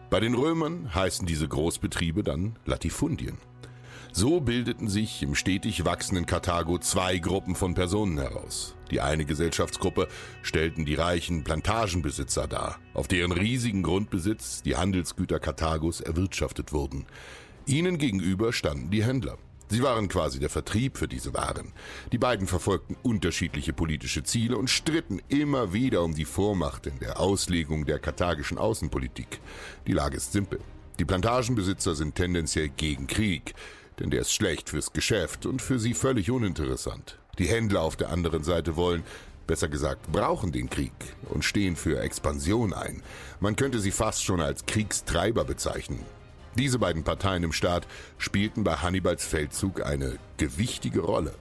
Bei 0.09 0.21
den 0.21 0.35
Römern 0.35 0.95
heißen 0.95 1.27
diese 1.27 1.49
Großbetriebe 1.49 2.23
dann 2.23 2.55
Latifundien. 2.63 3.37
So 4.11 4.39
bildeten 4.39 4.87
sich 4.87 5.21
im 5.23 5.35
stetig 5.35 5.85
wachsenden 5.85 6.25
Karthago 6.25 6.77
zwei 6.77 7.17
Gruppen 7.17 7.55
von 7.55 7.73
Personen 7.73 8.17
heraus. 8.17 8.75
Die 8.91 9.01
eine 9.01 9.25
Gesellschaftsgruppe 9.25 10.07
stellten 10.41 10.85
die 10.85 10.95
reichen 10.95 11.43
Plantagenbesitzer 11.43 12.47
dar, 12.47 12.79
auf 12.93 13.07
deren 13.07 13.31
riesigen 13.31 13.83
Grundbesitz 13.83 14.61
die 14.61 14.75
Handelsgüter 14.75 15.39
Karthagos 15.39 16.01
erwirtschaftet 16.01 16.71
wurden. 16.71 17.05
Ihnen 17.65 17.97
gegenüber 17.97 18.53
standen 18.53 18.91
die 18.91 19.03
Händler. 19.03 19.37
Sie 19.67 19.81
waren 19.81 20.07
quasi 20.07 20.39
der 20.39 20.51
Vertrieb 20.51 20.97
für 20.97 21.07
diese 21.07 21.33
Waren. 21.33 21.73
Die 22.11 22.19
beiden 22.19 22.45
verfolgten 22.45 22.95
unterschiedliche 23.01 23.73
politische 23.73 24.23
Ziele 24.23 24.57
und 24.57 24.69
stritten 24.69 25.19
immer 25.27 25.73
wieder 25.73 26.03
um 26.03 26.13
die 26.13 26.25
Vormacht 26.25 26.85
in 26.85 26.99
der 26.99 27.19
Auslegung 27.19 27.85
der 27.85 27.97
karthagischen 27.97 28.59
Außenpolitik. 28.59 29.39
Die 29.87 29.93
Lage 29.93 30.17
ist 30.17 30.33
simpel. 30.33 30.59
Die 30.99 31.05
Plantagenbesitzer 31.05 31.95
sind 31.95 32.15
tendenziell 32.15 32.69
gegen 32.69 33.07
Krieg 33.07 33.55
denn 33.99 34.09
der 34.09 34.21
ist 34.21 34.33
schlecht 34.33 34.69
fürs 34.69 34.93
Geschäft 34.93 35.45
und 35.45 35.61
für 35.61 35.79
sie 35.79 35.93
völlig 35.93 36.31
uninteressant. 36.31 37.17
Die 37.37 37.47
Händler 37.47 37.81
auf 37.81 37.95
der 37.95 38.09
anderen 38.09 38.43
Seite 38.43 38.75
wollen, 38.75 39.03
besser 39.47 39.67
gesagt, 39.67 40.11
brauchen 40.11 40.51
den 40.51 40.69
Krieg 40.69 40.93
und 41.29 41.43
stehen 41.43 41.75
für 41.75 41.99
Expansion 41.99 42.73
ein. 42.73 43.03
Man 43.39 43.55
könnte 43.55 43.79
sie 43.79 43.91
fast 43.91 44.23
schon 44.23 44.41
als 44.41 44.65
Kriegstreiber 44.65 45.45
bezeichnen. 45.45 46.03
Diese 46.55 46.79
beiden 46.79 47.03
Parteien 47.03 47.43
im 47.43 47.51
Staat 47.51 47.85
spielten 48.17 48.63
bei 48.63 48.75
Hannibals 48.77 49.25
Feldzug 49.25 49.85
eine 49.85 50.17
gewichtige 50.37 51.01
Rolle. 51.01 51.35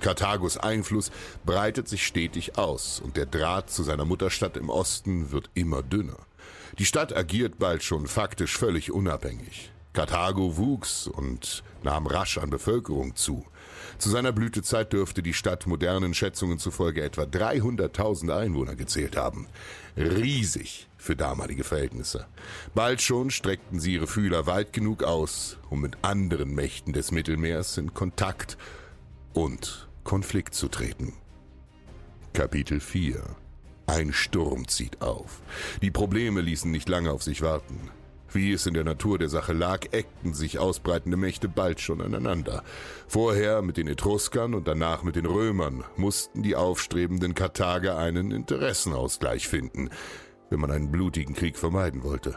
Karthagos 0.00 0.58
Einfluss 0.58 1.10
breitet 1.44 1.88
sich 1.88 2.06
stetig 2.06 2.56
aus 2.56 3.00
und 3.00 3.16
der 3.16 3.26
Draht 3.26 3.70
zu 3.70 3.82
seiner 3.82 4.04
Mutterstadt 4.04 4.56
im 4.56 4.68
Osten 4.68 5.32
wird 5.32 5.50
immer 5.54 5.82
dünner. 5.82 6.18
Die 6.78 6.84
Stadt 6.84 7.16
agiert 7.16 7.58
bald 7.58 7.82
schon 7.82 8.06
faktisch 8.06 8.56
völlig 8.56 8.92
unabhängig. 8.92 9.72
Karthago 9.94 10.56
wuchs 10.56 11.06
und 11.06 11.62
nahm 11.84 12.08
rasch 12.08 12.38
an 12.38 12.50
Bevölkerung 12.50 13.14
zu. 13.14 13.46
Zu 13.96 14.10
seiner 14.10 14.32
Blütezeit 14.32 14.92
dürfte 14.92 15.22
die 15.22 15.32
Stadt 15.32 15.68
modernen 15.68 16.14
Schätzungen 16.14 16.58
zufolge 16.58 17.02
etwa 17.02 17.22
300.000 17.22 18.36
Einwohner 18.36 18.74
gezählt 18.74 19.16
haben. 19.16 19.46
Riesig 19.96 20.88
für 20.98 21.14
damalige 21.14 21.62
Verhältnisse. 21.62 22.26
Bald 22.74 23.02
schon 23.02 23.30
streckten 23.30 23.78
sie 23.78 23.94
ihre 23.94 24.08
Fühler 24.08 24.46
weit 24.46 24.72
genug 24.72 25.04
aus, 25.04 25.58
um 25.70 25.80
mit 25.80 25.98
anderen 26.02 26.52
Mächten 26.54 26.92
des 26.92 27.12
Mittelmeers 27.12 27.78
in 27.78 27.94
Kontakt 27.94 28.58
und 29.32 29.88
Konflikt 30.02 30.54
zu 30.54 30.66
treten. 30.66 31.12
Kapitel 32.32 32.80
4 32.80 33.22
Ein 33.86 34.12
Sturm 34.12 34.66
zieht 34.66 35.02
auf. 35.02 35.40
Die 35.82 35.92
Probleme 35.92 36.40
ließen 36.40 36.70
nicht 36.70 36.88
lange 36.88 37.12
auf 37.12 37.22
sich 37.22 37.42
warten. 37.42 37.90
Wie 38.34 38.52
es 38.52 38.66
in 38.66 38.74
der 38.74 38.82
Natur 38.82 39.16
der 39.16 39.28
Sache 39.28 39.52
lag, 39.52 39.92
eckten 39.92 40.34
sich 40.34 40.58
ausbreitende 40.58 41.16
Mächte 41.16 41.48
bald 41.48 41.80
schon 41.80 42.00
aneinander. 42.00 42.64
Vorher 43.06 43.62
mit 43.62 43.76
den 43.76 43.86
Etruskern 43.86 44.54
und 44.54 44.66
danach 44.66 45.04
mit 45.04 45.14
den 45.14 45.26
Römern 45.26 45.84
mussten 45.96 46.42
die 46.42 46.56
aufstrebenden 46.56 47.34
Karthager 47.34 47.96
einen 47.96 48.32
Interessenausgleich 48.32 49.46
finden, 49.46 49.88
wenn 50.50 50.58
man 50.58 50.72
einen 50.72 50.90
blutigen 50.90 51.36
Krieg 51.36 51.56
vermeiden 51.56 52.02
wollte. 52.02 52.36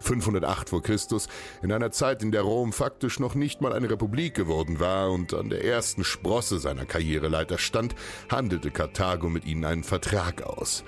508 0.00 0.68
vor 0.68 0.82
Christus, 0.82 1.28
in 1.62 1.70
einer 1.70 1.92
Zeit, 1.92 2.24
in 2.24 2.32
der 2.32 2.42
Rom 2.42 2.72
faktisch 2.72 3.20
noch 3.20 3.36
nicht 3.36 3.60
mal 3.60 3.72
eine 3.72 3.88
Republik 3.88 4.34
geworden 4.34 4.80
war 4.80 5.12
und 5.12 5.32
an 5.32 5.48
der 5.48 5.64
ersten 5.64 6.02
Sprosse 6.02 6.58
seiner 6.58 6.86
Karriereleiter 6.86 7.58
stand, 7.58 7.94
handelte 8.28 8.72
Karthago 8.72 9.28
mit 9.28 9.44
ihnen 9.44 9.64
einen 9.64 9.84
Vertrag 9.84 10.42
aus. 10.42 10.82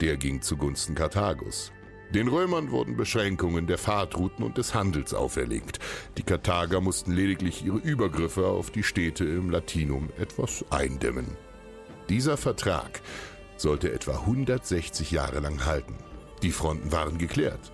Der 0.00 0.16
ging 0.16 0.42
zugunsten 0.42 0.94
Karthagos. 0.94 1.72
Den 2.14 2.26
Römern 2.26 2.72
wurden 2.72 2.96
Beschränkungen 2.96 3.68
der 3.68 3.78
Fahrtrouten 3.78 4.44
und 4.44 4.58
des 4.58 4.74
Handels 4.74 5.14
auferlegt. 5.14 5.78
Die 6.18 6.24
Karthager 6.24 6.80
mussten 6.80 7.12
lediglich 7.12 7.64
ihre 7.64 7.78
Übergriffe 7.78 8.46
auf 8.46 8.70
die 8.70 8.82
Städte 8.82 9.24
im 9.24 9.50
Latinum 9.50 10.10
etwas 10.18 10.64
eindämmen. 10.70 11.36
Dieser 12.08 12.36
Vertrag 12.36 13.00
sollte 13.56 13.92
etwa 13.92 14.12
160 14.12 15.12
Jahre 15.12 15.38
lang 15.38 15.64
halten. 15.64 15.94
Die 16.42 16.50
Fronten 16.50 16.90
waren 16.90 17.18
geklärt. 17.18 17.70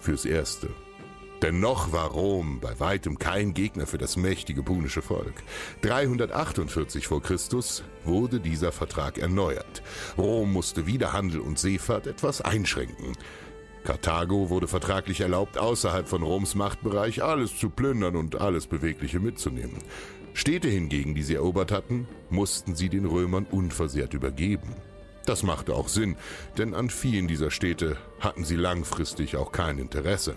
Fürs 0.00 0.24
Erste. 0.24 0.70
Denn 1.42 1.60
noch 1.60 1.92
war 1.92 2.10
Rom 2.10 2.60
bei 2.60 2.78
weitem 2.80 3.18
kein 3.18 3.54
Gegner 3.54 3.86
für 3.86 3.98
das 3.98 4.16
mächtige 4.16 4.62
punische 4.62 5.00
Volk. 5.00 5.34
348 5.82 7.06
vor 7.06 7.22
Christus 7.22 7.82
wurde 8.04 8.40
dieser 8.40 8.72
Vertrag 8.72 9.16
erneuert. 9.16 9.82
Rom 10.18 10.52
musste 10.52 10.86
wieder 10.86 11.12
Handel 11.12 11.40
und 11.40 11.58
Seefahrt 11.58 12.06
etwas 12.06 12.42
einschränken. 12.42 13.16
Karthago 13.84 14.50
wurde 14.50 14.68
vertraglich 14.68 15.20
erlaubt, 15.20 15.58
außerhalb 15.58 16.06
von 16.06 16.22
Roms 16.22 16.54
Machtbereich 16.54 17.22
alles 17.22 17.56
zu 17.58 17.70
plündern 17.70 18.16
und 18.16 18.40
alles 18.40 18.66
Bewegliche 18.66 19.20
mitzunehmen. 19.20 19.78
Städte 20.34 20.68
hingegen, 20.68 21.14
die 21.14 21.22
sie 21.22 21.34
erobert 21.34 21.72
hatten, 21.72 22.06
mussten 22.28 22.74
sie 22.74 22.88
den 22.88 23.06
Römern 23.06 23.46
unversehrt 23.50 24.14
übergeben. 24.14 24.74
Das 25.26 25.42
machte 25.42 25.74
auch 25.74 25.88
Sinn, 25.88 26.16
denn 26.58 26.74
an 26.74 26.90
vielen 26.90 27.28
dieser 27.28 27.50
Städte 27.50 27.96
hatten 28.20 28.44
sie 28.44 28.56
langfristig 28.56 29.36
auch 29.36 29.52
kein 29.52 29.78
Interesse. 29.78 30.34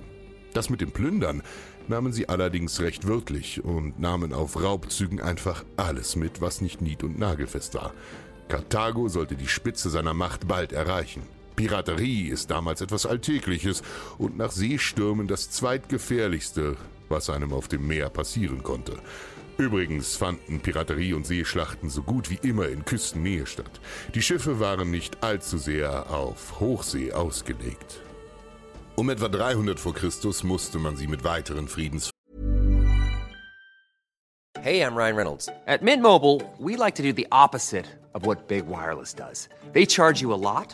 Das 0.53 0.69
mit 0.69 0.81
dem 0.81 0.91
Plündern 0.91 1.41
nahmen 1.87 2.13
sie 2.13 2.29
allerdings 2.29 2.79
recht 2.79 3.07
wörtlich 3.07 3.63
und 3.63 3.99
nahmen 3.99 4.33
auf 4.33 4.61
Raubzügen 4.61 5.19
einfach 5.19 5.63
alles 5.77 6.15
mit, 6.15 6.41
was 6.41 6.61
nicht 6.61 6.81
nied- 6.81 7.03
und 7.03 7.19
nagelfest 7.19 7.75
war. 7.75 7.93
Karthago 8.47 9.07
sollte 9.07 9.35
die 9.35 9.47
Spitze 9.47 9.89
seiner 9.89 10.13
Macht 10.13 10.47
bald 10.47 10.73
erreichen. 10.73 11.23
Piraterie 11.55 12.29
ist 12.29 12.51
damals 12.51 12.81
etwas 12.81 13.05
Alltägliches 13.05 13.83
und 14.17 14.37
nach 14.37 14.51
Seestürmen 14.51 15.27
das 15.27 15.49
zweitgefährlichste, 15.49 16.75
was 17.09 17.29
einem 17.29 17.53
auf 17.53 17.67
dem 17.67 17.87
Meer 17.87 18.09
passieren 18.09 18.63
konnte. 18.63 18.93
Übrigens 19.57 20.15
fanden 20.15 20.59
Piraterie 20.59 21.13
und 21.13 21.27
Seeschlachten 21.27 21.89
so 21.89 22.01
gut 22.01 22.29
wie 22.29 22.39
immer 22.47 22.67
in 22.69 22.85
Küstennähe 22.85 23.45
statt. 23.45 23.79
Die 24.15 24.21
Schiffe 24.21 24.59
waren 24.59 24.89
nicht 24.89 25.23
allzu 25.23 25.57
sehr 25.57 26.09
auf 26.09 26.59
Hochsee 26.59 27.11
ausgelegt. 27.13 28.01
Um 28.95 29.09
etwa 29.09 29.27
300 29.27 29.79
vor 29.79 29.93
Christus 29.93 30.43
musste 30.43 30.79
man 30.79 30.95
sie 30.97 31.07
mit 31.07 31.23
weiteren 31.23 31.67
Friedens 31.67 32.09
Hey, 34.63 34.79
I'm 34.79 34.95
Ryan 34.95 35.17
Reynolds. 35.17 35.49
At 35.67 35.81
Mint 35.81 36.01
Mobile, 36.01 36.41
we 36.57 36.77
like 36.77 36.95
to 36.95 37.03
do 37.03 37.11
the 37.11 37.27
opposite 37.33 37.85
of 38.13 38.25
what 38.25 38.47
Big 38.47 38.65
Wireless 38.65 39.13
does. 39.13 39.49
They 39.73 39.85
charge 39.85 40.21
you 40.21 40.31
a 40.31 40.39
lot, 40.39 40.73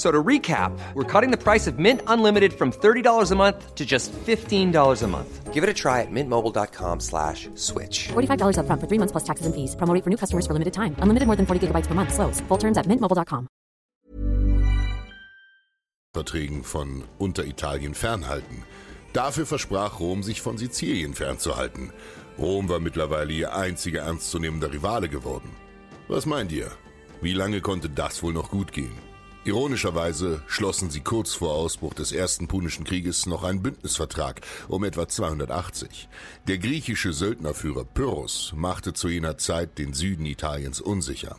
So 0.00 0.10
to 0.10 0.22
recap, 0.24 0.72
we're 0.94 1.04
cutting 1.04 1.30
the 1.30 1.36
price 1.36 1.66
of 1.66 1.78
Mint 1.78 2.00
Unlimited 2.06 2.54
from 2.54 2.72
$30 2.72 3.32
a 3.32 3.34
month 3.34 3.74
to 3.74 3.84
just 3.84 4.10
$15 4.12 5.02
a 5.02 5.06
month. 5.06 5.52
Give 5.52 5.62
it 5.62 5.68
a 5.68 5.74
try 5.74 6.00
at 6.00 6.08
mintmobile.com 6.10 7.00
slash 7.00 7.50
switch. 7.54 8.08
$45 8.08 8.56
upfront 8.56 8.80
for 8.80 8.88
three 8.88 8.96
months 8.96 9.12
plus 9.12 9.24
taxes 9.24 9.44
and 9.44 9.54
fees. 9.54 9.76
Promo 9.76 9.92
for 10.02 10.08
new 10.08 10.16
customers 10.16 10.46
for 10.46 10.54
limited 10.54 10.72
time. 10.72 10.96
Unlimited 11.02 11.26
more 11.26 11.36
than 11.36 11.44
40 11.44 11.60
gigabytes 11.66 11.86
per 11.86 11.94
month. 11.94 12.14
Slows. 12.14 12.40
Full 12.48 12.58
terms 12.58 12.78
at 12.78 12.86
mintmobile.com. 12.86 13.46
Verträgen 16.14 16.64
von 16.64 17.04
Unteritalien 17.18 17.94
fernhalten. 17.94 18.64
Dafür 19.12 19.44
versprach 19.44 20.00
Rom, 20.00 20.22
sich 20.22 20.40
von 20.40 20.56
Sizilien 20.56 21.12
fernzuhalten. 21.12 21.92
Rom 22.38 22.70
war 22.70 22.80
mittlerweile 22.80 23.34
ihr 23.34 23.54
einziger 23.54 24.00
ernstzunehmender 24.08 24.72
Rivale 24.72 25.10
geworden. 25.10 25.50
Was 26.08 26.24
meint 26.24 26.52
ihr? 26.52 26.70
Wie 27.20 27.34
lange 27.34 27.60
konnte 27.60 27.90
das 27.90 28.22
wohl 28.22 28.32
noch 28.32 28.48
gut 28.50 28.72
gehen? 28.72 29.09
Ironischerweise 29.44 30.42
schlossen 30.46 30.90
sie 30.90 31.00
kurz 31.00 31.32
vor 31.32 31.54
Ausbruch 31.54 31.94
des 31.94 32.12
Ersten 32.12 32.46
Punischen 32.46 32.84
Krieges 32.84 33.24
noch 33.24 33.42
einen 33.42 33.62
Bündnisvertrag 33.62 34.42
um 34.68 34.84
etwa 34.84 35.08
280. 35.08 36.10
Der 36.46 36.58
griechische 36.58 37.14
Söldnerführer 37.14 37.86
Pyrrhus 37.86 38.52
machte 38.54 38.92
zu 38.92 39.08
jener 39.08 39.38
Zeit 39.38 39.78
den 39.78 39.94
Süden 39.94 40.26
Italiens 40.26 40.82
unsicher. 40.82 41.36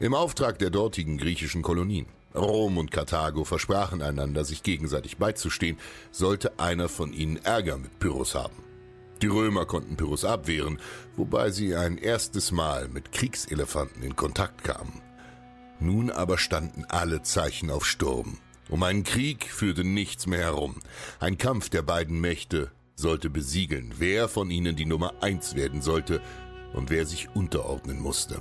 Im 0.00 0.14
Auftrag 0.14 0.58
der 0.60 0.70
dortigen 0.70 1.18
griechischen 1.18 1.60
Kolonien. 1.60 2.06
Rom 2.34 2.78
und 2.78 2.90
Karthago 2.90 3.44
versprachen 3.44 4.00
einander, 4.00 4.46
sich 4.46 4.62
gegenseitig 4.62 5.18
beizustehen, 5.18 5.76
sollte 6.10 6.58
einer 6.58 6.88
von 6.88 7.12
ihnen 7.12 7.36
Ärger 7.36 7.76
mit 7.76 7.98
Pyrrhus 7.98 8.34
haben. 8.34 8.56
Die 9.20 9.26
Römer 9.26 9.66
konnten 9.66 9.96
Pyrrhus 9.96 10.24
abwehren, 10.24 10.80
wobei 11.16 11.50
sie 11.50 11.76
ein 11.76 11.98
erstes 11.98 12.50
Mal 12.50 12.88
mit 12.88 13.12
Kriegselefanten 13.12 14.02
in 14.02 14.16
Kontakt 14.16 14.64
kamen. 14.64 15.02
Nun 15.82 16.10
aber 16.10 16.38
standen 16.38 16.84
alle 16.88 17.22
Zeichen 17.22 17.68
auf 17.70 17.84
Sturm. 17.84 18.38
Um 18.68 18.84
einen 18.84 19.02
Krieg 19.02 19.50
führte 19.50 19.82
nichts 19.82 20.26
mehr 20.28 20.38
herum. 20.38 20.76
Ein 21.18 21.38
Kampf 21.38 21.70
der 21.70 21.82
beiden 21.82 22.20
Mächte 22.20 22.70
sollte 22.94 23.30
besiegeln, 23.30 23.92
wer 23.98 24.28
von 24.28 24.50
ihnen 24.50 24.76
die 24.76 24.86
Nummer 24.86 25.14
eins 25.20 25.56
werden 25.56 25.82
sollte 25.82 26.20
und 26.72 26.90
wer 26.90 27.04
sich 27.04 27.34
unterordnen 27.34 28.00
musste. 28.00 28.40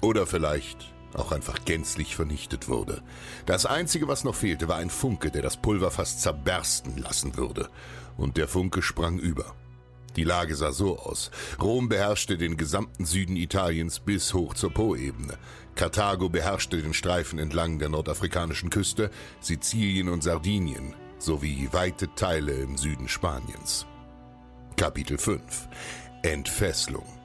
Oder 0.00 0.26
vielleicht 0.26 0.94
auch 1.12 1.32
einfach 1.32 1.66
gänzlich 1.66 2.16
vernichtet 2.16 2.68
wurde. 2.68 3.02
Das 3.44 3.66
Einzige, 3.66 4.08
was 4.08 4.24
noch 4.24 4.34
fehlte, 4.34 4.66
war 4.66 4.76
ein 4.76 4.90
Funke, 4.90 5.30
der 5.30 5.42
das 5.42 5.58
Pulver 5.58 5.90
fast 5.90 6.22
zerbersten 6.22 6.96
lassen 6.96 7.36
würde. 7.36 7.68
Und 8.16 8.38
der 8.38 8.48
Funke 8.48 8.80
sprang 8.80 9.18
über. 9.18 9.54
Die 10.16 10.24
Lage 10.24 10.56
sah 10.56 10.72
so 10.72 10.98
aus. 10.98 11.30
Rom 11.60 11.88
beherrschte 11.88 12.36
den 12.36 12.56
gesamten 12.56 13.04
Süden 13.04 13.36
Italiens 13.36 14.00
bis 14.00 14.34
hoch 14.34 14.54
zur 14.54 14.72
Po-Ebene. 14.72 15.38
Karthago 15.74 16.28
beherrschte 16.28 16.82
den 16.82 16.94
Streifen 16.94 17.38
entlang 17.38 17.78
der 17.78 17.88
nordafrikanischen 17.88 18.70
Küste, 18.70 19.10
Sizilien 19.40 20.08
und 20.08 20.22
Sardinien 20.22 20.94
sowie 21.18 21.68
weite 21.72 22.14
Teile 22.14 22.52
im 22.52 22.76
Süden 22.76 23.08
Spaniens. 23.08 23.86
Kapitel 24.76 25.18
5 25.18 25.68
Entfesselung 26.22 27.19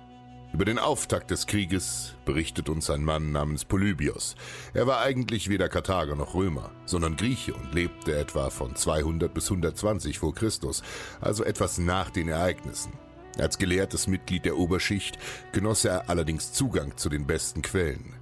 über 0.56 0.64
den 0.64 0.80
Auftakt 0.80 1.32
des 1.32 1.48
Krieges 1.48 2.16
berichtet 2.24 2.70
uns 2.70 2.90
ein 2.90 3.04
Mann 3.04 3.34
namens 3.34 3.66
Polybios. 3.66 4.38
Er 4.74 4.88
war 4.88 5.02
eigentlich 5.02 5.50
weder 5.50 5.68
Karthager 5.68 6.16
noch 6.16 6.34
Römer, 6.34 6.72
sondern 6.86 7.18
Grieche 7.18 7.54
und 7.54 7.76
lebte 7.76 8.16
etwa 8.18 8.50
von 8.50 8.74
200 8.74 9.34
bis 9.34 9.52
120 9.52 10.18
vor 10.18 10.34
Christus, 10.34 10.82
also 11.20 11.44
etwas 11.44 11.78
nach 11.78 12.10
den 12.10 12.30
Ereignissen. 12.30 12.94
Als 13.38 13.58
gelehrtes 13.58 14.08
Mitglied 14.08 14.46
der 14.46 14.58
Oberschicht 14.58 15.20
genoss 15.52 15.84
er 15.84 16.10
allerdings 16.10 16.54
Zugang 16.54 16.96
zu 16.96 17.10
den 17.10 17.28
besten 17.28 17.62
Quellen. 17.62 18.15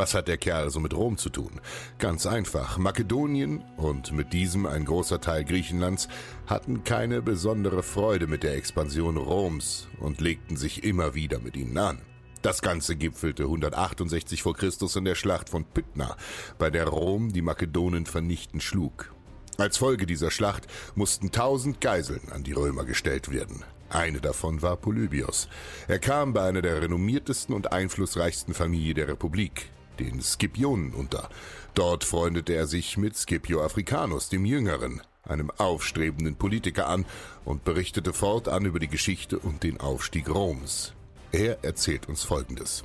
Was 0.00 0.14
hat 0.14 0.28
der 0.28 0.38
Kerl 0.38 0.70
so 0.70 0.80
mit 0.80 0.94
Rom 0.94 1.18
zu 1.18 1.28
tun? 1.28 1.60
Ganz 1.98 2.24
einfach. 2.24 2.78
Makedonien 2.78 3.62
und 3.76 4.12
mit 4.12 4.32
diesem 4.32 4.64
ein 4.64 4.86
großer 4.86 5.20
Teil 5.20 5.44
Griechenlands 5.44 6.08
hatten 6.46 6.84
keine 6.84 7.20
besondere 7.20 7.82
Freude 7.82 8.26
mit 8.26 8.42
der 8.42 8.54
Expansion 8.54 9.18
Roms 9.18 9.88
und 10.00 10.22
legten 10.22 10.56
sich 10.56 10.84
immer 10.84 11.14
wieder 11.14 11.38
mit 11.38 11.54
ihnen 11.54 11.76
an. 11.76 12.00
Das 12.40 12.62
Ganze 12.62 12.96
gipfelte 12.96 13.42
168 13.42 14.42
vor 14.42 14.54
Christus 14.54 14.96
in 14.96 15.04
der 15.04 15.16
Schlacht 15.16 15.50
von 15.50 15.66
Pydna, 15.66 16.16
bei 16.58 16.70
der 16.70 16.86
Rom 16.88 17.30
die 17.34 17.42
Makedonen 17.42 18.06
vernichtend 18.06 18.62
schlug. 18.62 19.12
Als 19.58 19.76
Folge 19.76 20.06
dieser 20.06 20.30
Schlacht 20.30 20.66
mussten 20.94 21.30
tausend 21.30 21.82
Geiseln 21.82 22.32
an 22.32 22.42
die 22.42 22.52
Römer 22.52 22.86
gestellt 22.86 23.30
werden. 23.30 23.64
Eine 23.90 24.22
davon 24.22 24.62
war 24.62 24.78
Polybios. 24.78 25.48
Er 25.88 25.98
kam 25.98 26.32
bei 26.32 26.48
einer 26.48 26.62
der 26.62 26.80
renommiertesten 26.80 27.54
und 27.54 27.72
einflussreichsten 27.74 28.54
Familien 28.54 28.94
der 28.94 29.08
Republik, 29.08 29.68
den 30.00 30.20
Scipionen, 30.20 30.92
unter. 30.92 31.28
Dort 31.74 32.04
freundete 32.04 32.54
er 32.54 32.66
sich 32.66 32.96
mit 32.96 33.16
Scipio 33.16 33.62
Africanus, 33.62 34.28
dem 34.28 34.44
Jüngeren, 34.44 35.00
einem 35.22 35.50
aufstrebenden 35.52 36.34
Politiker 36.34 36.88
an 36.88 37.06
und 37.44 37.64
berichtete 37.64 38.12
fortan 38.12 38.64
über 38.64 38.80
die 38.80 38.88
Geschichte 38.88 39.38
und 39.38 39.62
den 39.62 39.78
Aufstieg 39.78 40.28
Roms. 40.28 40.92
Er 41.32 41.62
erzählt 41.62 42.08
uns 42.08 42.24
Folgendes. 42.24 42.82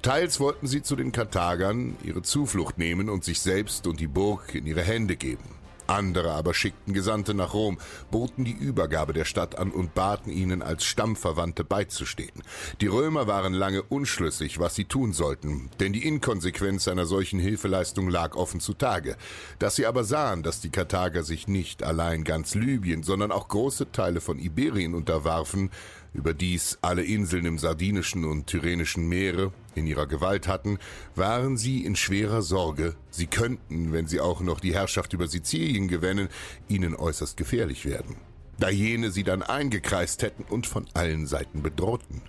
Teils 0.00 0.40
wollten 0.40 0.66
sie 0.66 0.82
zu 0.82 0.96
den 0.96 1.12
Karthagern 1.12 1.96
ihre 2.02 2.22
Zuflucht 2.22 2.78
nehmen 2.78 3.10
und 3.10 3.24
sich 3.24 3.40
selbst 3.40 3.86
und 3.86 4.00
die 4.00 4.06
Burg 4.06 4.54
in 4.54 4.64
ihre 4.64 4.82
Hände 4.82 5.16
geben. 5.16 5.57
Andere 5.88 6.32
aber 6.32 6.52
schickten 6.52 6.92
Gesandte 6.92 7.32
nach 7.32 7.54
Rom, 7.54 7.78
boten 8.10 8.44
die 8.44 8.52
Übergabe 8.52 9.14
der 9.14 9.24
Stadt 9.24 9.58
an 9.58 9.70
und 9.70 9.94
baten 9.94 10.30
ihnen 10.30 10.62
als 10.62 10.84
Stammverwandte 10.84 11.64
beizustehen. 11.64 12.42
Die 12.82 12.86
Römer 12.86 13.26
waren 13.26 13.54
lange 13.54 13.82
unschlüssig, 13.82 14.58
was 14.60 14.74
sie 14.74 14.84
tun 14.84 15.14
sollten, 15.14 15.70
denn 15.80 15.94
die 15.94 16.06
Inkonsequenz 16.06 16.88
einer 16.88 17.06
solchen 17.06 17.40
Hilfeleistung 17.40 18.10
lag 18.10 18.36
offen 18.36 18.60
zutage. 18.60 19.16
Dass 19.58 19.76
sie 19.76 19.86
aber 19.86 20.04
sahen, 20.04 20.42
dass 20.42 20.60
die 20.60 20.70
Karthager 20.70 21.22
sich 21.22 21.48
nicht 21.48 21.82
allein 21.82 22.22
ganz 22.22 22.54
Libyen, 22.54 23.02
sondern 23.02 23.32
auch 23.32 23.48
große 23.48 23.90
Teile 23.90 24.20
von 24.20 24.38
Iberien 24.38 24.94
unterwarfen, 24.94 25.70
überdies 26.12 26.78
alle 26.82 27.02
Inseln 27.02 27.44
im 27.44 27.58
Sardinischen 27.58 28.24
und 28.24 28.46
Tyrrhenischen 28.46 29.08
Meere 29.08 29.52
in 29.74 29.86
ihrer 29.86 30.06
Gewalt 30.06 30.48
hatten, 30.48 30.78
waren 31.14 31.56
sie 31.56 31.84
in 31.84 31.96
schwerer 31.96 32.42
Sorge, 32.42 32.94
sie 33.10 33.26
könnten, 33.26 33.92
wenn 33.92 34.06
sie 34.06 34.20
auch 34.20 34.40
noch 34.40 34.60
die 34.60 34.74
Herrschaft 34.74 35.12
über 35.12 35.28
Sizilien 35.28 35.88
gewännen, 35.88 36.28
ihnen 36.68 36.94
äußerst 36.94 37.36
gefährlich 37.36 37.84
werden. 37.84 38.16
Da 38.58 38.70
jene 38.70 39.12
sie 39.12 39.22
dann 39.22 39.42
eingekreist 39.42 40.22
hätten 40.22 40.42
und 40.42 40.66
von 40.66 40.86
allen 40.92 41.26
Seiten 41.28 41.62
bedrohten. 41.62 42.22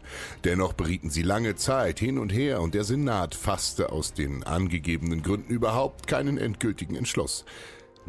Dennoch 0.43 0.73
berieten 0.73 1.09
sie 1.09 1.23
lange 1.23 1.55
Zeit 1.55 1.99
hin 1.99 2.19
und 2.19 2.31
her 2.31 2.61
und 2.61 2.75
der 2.75 2.83
Senat 2.83 3.33
fasste 3.33 3.91
aus 3.91 4.13
den 4.13 4.43
angegebenen 4.43 5.23
Gründen 5.23 5.51
überhaupt 5.51 6.05
keinen 6.05 6.37
endgültigen 6.37 6.95
Entschluss. 6.95 7.45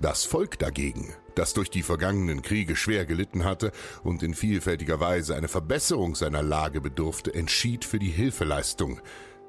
Das 0.00 0.24
Volk 0.24 0.58
dagegen, 0.58 1.12
das 1.34 1.52
durch 1.52 1.68
die 1.68 1.82
vergangenen 1.82 2.40
Kriege 2.40 2.74
schwer 2.74 3.04
gelitten 3.04 3.44
hatte 3.44 3.70
und 4.02 4.22
in 4.22 4.32
vielfältiger 4.32 4.98
Weise 4.98 5.36
eine 5.36 5.48
Verbesserung 5.48 6.14
seiner 6.14 6.42
Lage 6.42 6.80
bedurfte, 6.80 7.34
entschied 7.34 7.84
für 7.84 7.98
die 7.98 8.08
Hilfeleistung, 8.08 9.02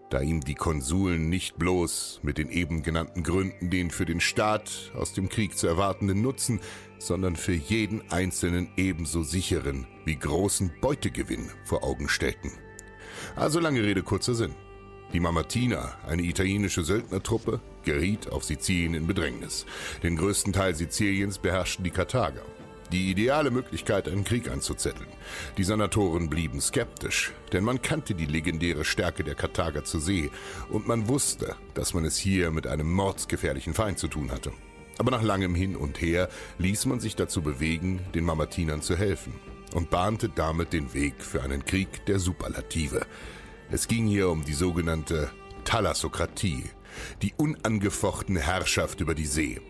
da 0.10 0.20
ihm 0.20 0.42
die 0.42 0.56
Konsuln 0.56 1.30
nicht 1.30 1.58
bloß 1.58 2.20
mit 2.24 2.38
den 2.38 2.50
eben 2.50 2.84
genannten 2.84 3.24
Gründen 3.24 3.70
den 3.70 3.92
für 3.92 4.04
den 4.04 4.20
Staat 4.20 4.92
aus 4.94 5.14
dem 5.14 5.30
Krieg 5.30 5.58
zu 5.58 5.68
erwartenden 5.68 6.22
Nutzen, 6.22 6.60
sondern 7.00 7.38
für 7.38 7.54
jeden 7.54 8.12
Einzelnen 8.12 8.74
ebenso 8.76 9.24
sicheren 9.24 9.88
wie 10.04 10.18
großen 10.18 10.70
Beutegewinn 10.82 11.50
vor 11.64 11.86
Augen 11.86 12.10
stellten. 12.10 12.52
Also 13.38 13.62
lange 13.62 13.84
Rede, 13.84 14.04
kurzer 14.04 14.36
Sinn. 14.36 14.54
Die 15.14 15.20
Mamertiner, 15.20 15.98
eine 16.08 16.22
italienische 16.22 16.86
Söldnertruppe, 16.86 17.60
geriet 17.84 18.32
auf 18.32 18.46
Sizilien 18.46 18.94
in 18.94 19.08
Bedrängnis. 19.08 19.66
Den 20.04 20.16
größten 20.16 20.54
Teil 20.54 20.74
Siziliens 20.74 21.38
beherrschten 21.38 21.84
die 21.84 21.92
Karthager. 21.92 22.44
Die 22.94 23.12
ideale 23.12 23.52
Möglichkeit, 23.52 24.08
einen 24.08 24.24
Krieg 24.24 24.50
anzuzetteln. 24.50 25.10
Die 25.58 25.66
Senatoren 25.66 26.30
blieben 26.30 26.62
skeptisch, 26.62 27.34
denn 27.52 27.66
man 27.66 27.82
kannte 27.82 28.16
die 28.16 28.26
legendäre 28.26 28.86
Stärke 28.86 29.26
der 29.26 29.36
Karthager 29.36 29.84
zur 29.84 30.00
See 30.00 30.32
und 30.70 30.88
man 30.88 31.10
wusste, 31.10 31.56
dass 31.74 31.94
man 31.94 32.06
es 32.06 32.18
hier 32.18 32.52
mit 32.52 32.66
einem 32.66 32.90
mordsgefährlichen 32.92 33.74
Feind 33.74 34.00
zu 34.00 34.08
tun 34.08 34.32
hatte. 34.32 34.54
Aber 34.98 35.12
nach 35.12 35.24
langem 35.24 35.56
Hin 35.56 35.76
und 35.76 36.00
Her 36.00 36.30
ließ 36.58 36.86
man 36.86 37.02
sich 37.02 37.18
dazu 37.18 37.42
bewegen, 37.42 38.00
den 38.14 38.24
Mamertinern 38.24 38.82
zu 38.82 38.96
helfen 38.96 39.34
und 39.74 39.90
bahnte 39.90 40.30
damit 40.30 40.72
den 40.72 40.94
Weg 40.94 41.16
für 41.20 41.42
einen 41.44 41.66
Krieg 41.66 42.06
der 42.06 42.20
Superlative. 42.20 43.06
Es 43.74 43.88
ging 43.88 44.06
hier 44.06 44.30
um 44.30 44.44
die 44.44 44.54
sogenannte 44.54 45.32
Thalassokratie, 45.64 46.66
die 47.22 47.34
unangefochtene 47.38 48.42
Herrschaft 48.42 49.00
über 49.00 49.16
die 49.16 49.26
See. 49.26 49.62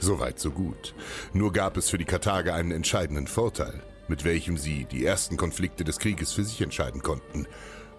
Soweit 0.00 0.38
so 0.38 0.50
gut. 0.50 0.94
Nur 1.32 1.50
gab 1.54 1.78
es 1.78 1.88
für 1.88 1.96
die 1.96 2.04
Karthager 2.04 2.54
einen 2.54 2.72
entscheidenden 2.72 3.26
Vorteil, 3.26 3.82
mit 4.06 4.24
welchem 4.24 4.58
sie 4.58 4.84
die 4.84 5.02
ersten 5.02 5.38
Konflikte 5.38 5.82
des 5.82 5.98
Krieges 5.98 6.32
für 6.32 6.44
sich 6.44 6.60
entscheiden 6.60 7.02
konnten. 7.02 7.46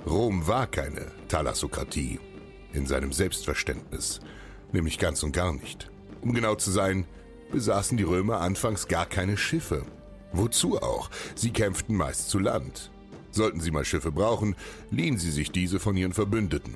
Rom 0.06 0.46
war 0.46 0.68
keine 0.68 1.08
Thalassokratie 1.30 2.20
in 2.72 2.86
seinem 2.86 3.12
Selbstverständnis, 3.12 4.20
nämlich 4.72 5.00
ganz 5.00 5.24
und 5.24 5.32
gar 5.32 5.54
nicht. 5.54 5.90
Um 6.22 6.36
genau 6.36 6.54
zu 6.56 6.70
sein, 6.70 7.08
besaßen 7.52 7.98
die 7.98 8.04
Römer 8.04 8.40
anfangs 8.42 8.88
gar 8.88 9.08
keine 9.08 9.36
Schiffe. 9.36 9.84
Wozu 10.32 10.80
auch? 10.80 11.10
Sie 11.34 11.50
kämpften 11.50 11.96
meist 11.96 12.30
zu 12.30 12.38
Land. 12.38 12.92
Sollten 13.32 13.62
sie 13.62 13.72
mal 13.72 13.86
Schiffe 13.86 14.12
brauchen, 14.12 14.56
liehen 14.92 15.18
sie 15.18 15.32
sich 15.32 15.52
diese 15.52 15.80
von 15.80 15.96
ihren 15.96 16.14
Verbündeten. 16.14 16.76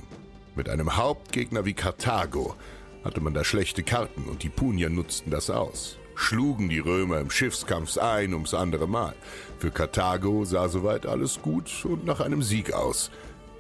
Mit 0.56 0.70
einem 0.70 0.96
Hauptgegner 0.98 1.66
wie 1.66 1.74
Karthago 1.74 2.56
hatte 3.04 3.22
man 3.22 3.34
da 3.34 3.44
schlechte 3.44 3.84
Karten 3.84 4.24
und 4.24 4.44
die 4.44 4.50
Punier 4.50 4.90
nutzten 4.90 5.32
das 5.32 5.50
aus. 5.50 5.98
Schlugen 6.16 6.70
die 6.70 6.80
Römer 6.80 7.20
im 7.20 7.32
Schiffskampf 7.32 7.98
ein 7.98 8.34
ums 8.34 8.54
andere 8.54 8.88
Mal. 8.88 9.16
Für 9.58 9.72
Karthago 9.72 10.46
sah 10.46 10.70
soweit 10.70 11.06
alles 11.06 11.42
gut 11.42 11.86
und 11.86 12.06
nach 12.06 12.20
einem 12.20 12.44
Sieg 12.44 12.72
aus. 12.74 13.10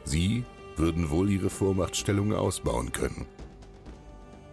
Sie 0.03 0.43
würden 0.75 1.09
wohl 1.09 1.29
ihre 1.29 1.49
Vormachtstellung 1.49 2.33
ausbauen 2.33 2.91
können. 2.91 3.25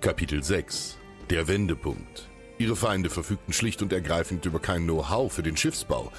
Kapitel 0.01 0.43
6 0.43 0.97
Der 1.29 1.47
Wendepunkt 1.47 2.29
Ihre 2.59 2.77
Feinde 2.77 3.09
verfügten 3.09 3.55
schlicht 3.55 3.81
und 3.81 3.93
ergreifend 3.93 4.45
über 4.45 4.61
kein 4.61 4.85
Know-how 4.85 5.33
für 5.33 5.43
den 5.43 5.57
Schiffsbau 5.57 6.13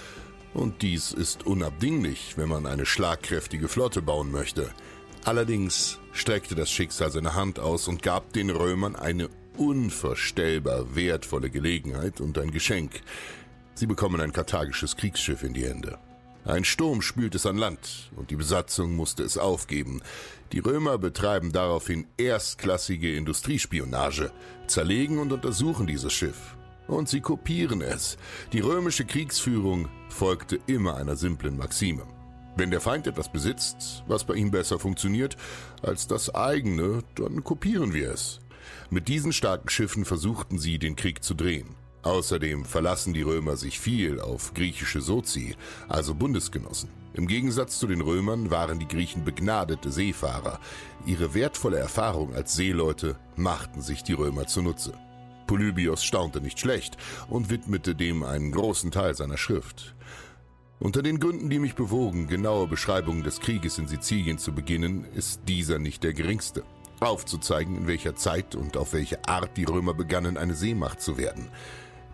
und 0.53 0.81
dies 0.81 1.11
ist 1.11 1.45
unabdinglich, 1.45 2.33
wenn 2.37 2.49
man 2.49 2.65
eine 2.65 2.85
schlagkräftige 2.85 3.67
Flotte 3.67 4.01
bauen 4.01 4.31
möchte. 4.31 4.69
Allerdings 5.23 5.99
streckte 6.11 6.55
das 6.55 6.71
Schicksal 6.71 7.11
seine 7.11 7.35
Hand 7.35 7.59
aus 7.59 7.87
und 7.87 8.01
gab 8.01 8.33
den 8.33 8.49
Römern 8.49 8.95
eine 8.95 9.29
unvorstellbar 9.57 10.95
wertvolle 10.95 11.49
Gelegenheit 11.49 12.21
und 12.21 12.37
ein 12.37 12.51
Geschenk. 12.51 13.01
Sie 13.75 13.85
bekommen 13.85 14.19
ein 14.19 14.33
karthagisches 14.33 14.95
Kriegsschiff 14.97 15.43
in 15.43 15.53
die 15.53 15.65
Hände. 15.65 15.99
Ein 16.43 16.65
Sturm 16.65 17.03
spült 17.03 17.35
es 17.35 17.45
an 17.45 17.57
Land 17.57 18.11
und 18.15 18.31
die 18.31 18.35
Besatzung 18.35 18.95
musste 18.95 19.23
es 19.23 19.37
aufgeben. 19.37 20.01
Die 20.51 20.59
Römer 20.59 20.97
betreiben 20.97 21.51
daraufhin 21.51 22.07
erstklassige 22.17 23.15
Industriespionage, 23.15 24.31
zerlegen 24.65 25.19
und 25.19 25.31
untersuchen 25.31 25.85
dieses 25.85 26.11
Schiff 26.11 26.55
und 26.91 27.09
sie 27.09 27.21
kopieren 27.21 27.81
es. 27.81 28.17
Die 28.53 28.59
römische 28.59 29.05
Kriegsführung 29.05 29.87
folgte 30.09 30.59
immer 30.67 30.95
einer 30.97 31.15
simplen 31.15 31.57
Maxime. 31.57 32.03
Wenn 32.55 32.71
der 32.71 32.81
Feind 32.81 33.07
etwas 33.07 33.31
besitzt, 33.31 34.03
was 34.07 34.25
bei 34.25 34.33
ihm 34.35 34.51
besser 34.51 34.77
funktioniert 34.77 35.37
als 35.81 36.07
das 36.07 36.33
eigene, 36.35 37.03
dann 37.15 37.43
kopieren 37.43 37.93
wir 37.93 38.11
es. 38.11 38.39
Mit 38.89 39.07
diesen 39.07 39.31
starken 39.31 39.69
Schiffen 39.69 40.05
versuchten 40.05 40.59
sie, 40.59 40.77
den 40.77 40.95
Krieg 40.95 41.23
zu 41.23 41.33
drehen. 41.33 41.75
Außerdem 42.03 42.65
verlassen 42.65 43.13
die 43.13 43.21
Römer 43.21 43.57
sich 43.57 43.79
viel 43.79 44.19
auf 44.19 44.53
griechische 44.53 45.01
Sozi, 45.01 45.55
also 45.87 46.15
Bundesgenossen. 46.15 46.89
Im 47.13 47.27
Gegensatz 47.27 47.77
zu 47.77 47.87
den 47.87 48.01
Römern 48.01 48.49
waren 48.49 48.79
die 48.79 48.87
Griechen 48.87 49.23
begnadete 49.23 49.91
Seefahrer. 49.91 50.59
Ihre 51.05 51.33
wertvolle 51.33 51.77
Erfahrung 51.77 52.33
als 52.33 52.55
Seeleute 52.55 53.17
machten 53.35 53.81
sich 53.81 54.03
die 54.03 54.13
Römer 54.13 54.47
zunutze. 54.47 54.93
Polybios 55.51 56.05
staunte 56.05 56.39
nicht 56.39 56.61
schlecht 56.61 56.95
und 57.27 57.49
widmete 57.49 57.93
dem 57.93 58.23
einen 58.23 58.53
großen 58.53 58.89
Teil 58.89 59.15
seiner 59.15 59.35
Schrift. 59.35 59.95
Unter 60.79 61.01
den 61.01 61.19
Gründen, 61.19 61.49
die 61.49 61.59
mich 61.59 61.75
bewogen, 61.75 62.27
genaue 62.27 62.67
Beschreibungen 62.67 63.21
des 63.21 63.41
Krieges 63.41 63.77
in 63.77 63.85
Sizilien 63.85 64.37
zu 64.37 64.53
beginnen, 64.53 65.03
ist 65.13 65.41
dieser 65.49 65.77
nicht 65.77 66.05
der 66.05 66.13
geringste. 66.13 66.63
Aufzuzeigen, 67.01 67.75
in 67.75 67.87
welcher 67.87 68.15
Zeit 68.15 68.55
und 68.55 68.77
auf 68.77 68.93
welche 68.93 69.27
Art 69.27 69.57
die 69.57 69.65
Römer 69.65 69.93
begannen, 69.93 70.37
eine 70.37 70.53
Seemacht 70.53 71.01
zu 71.01 71.17
werden. 71.17 71.49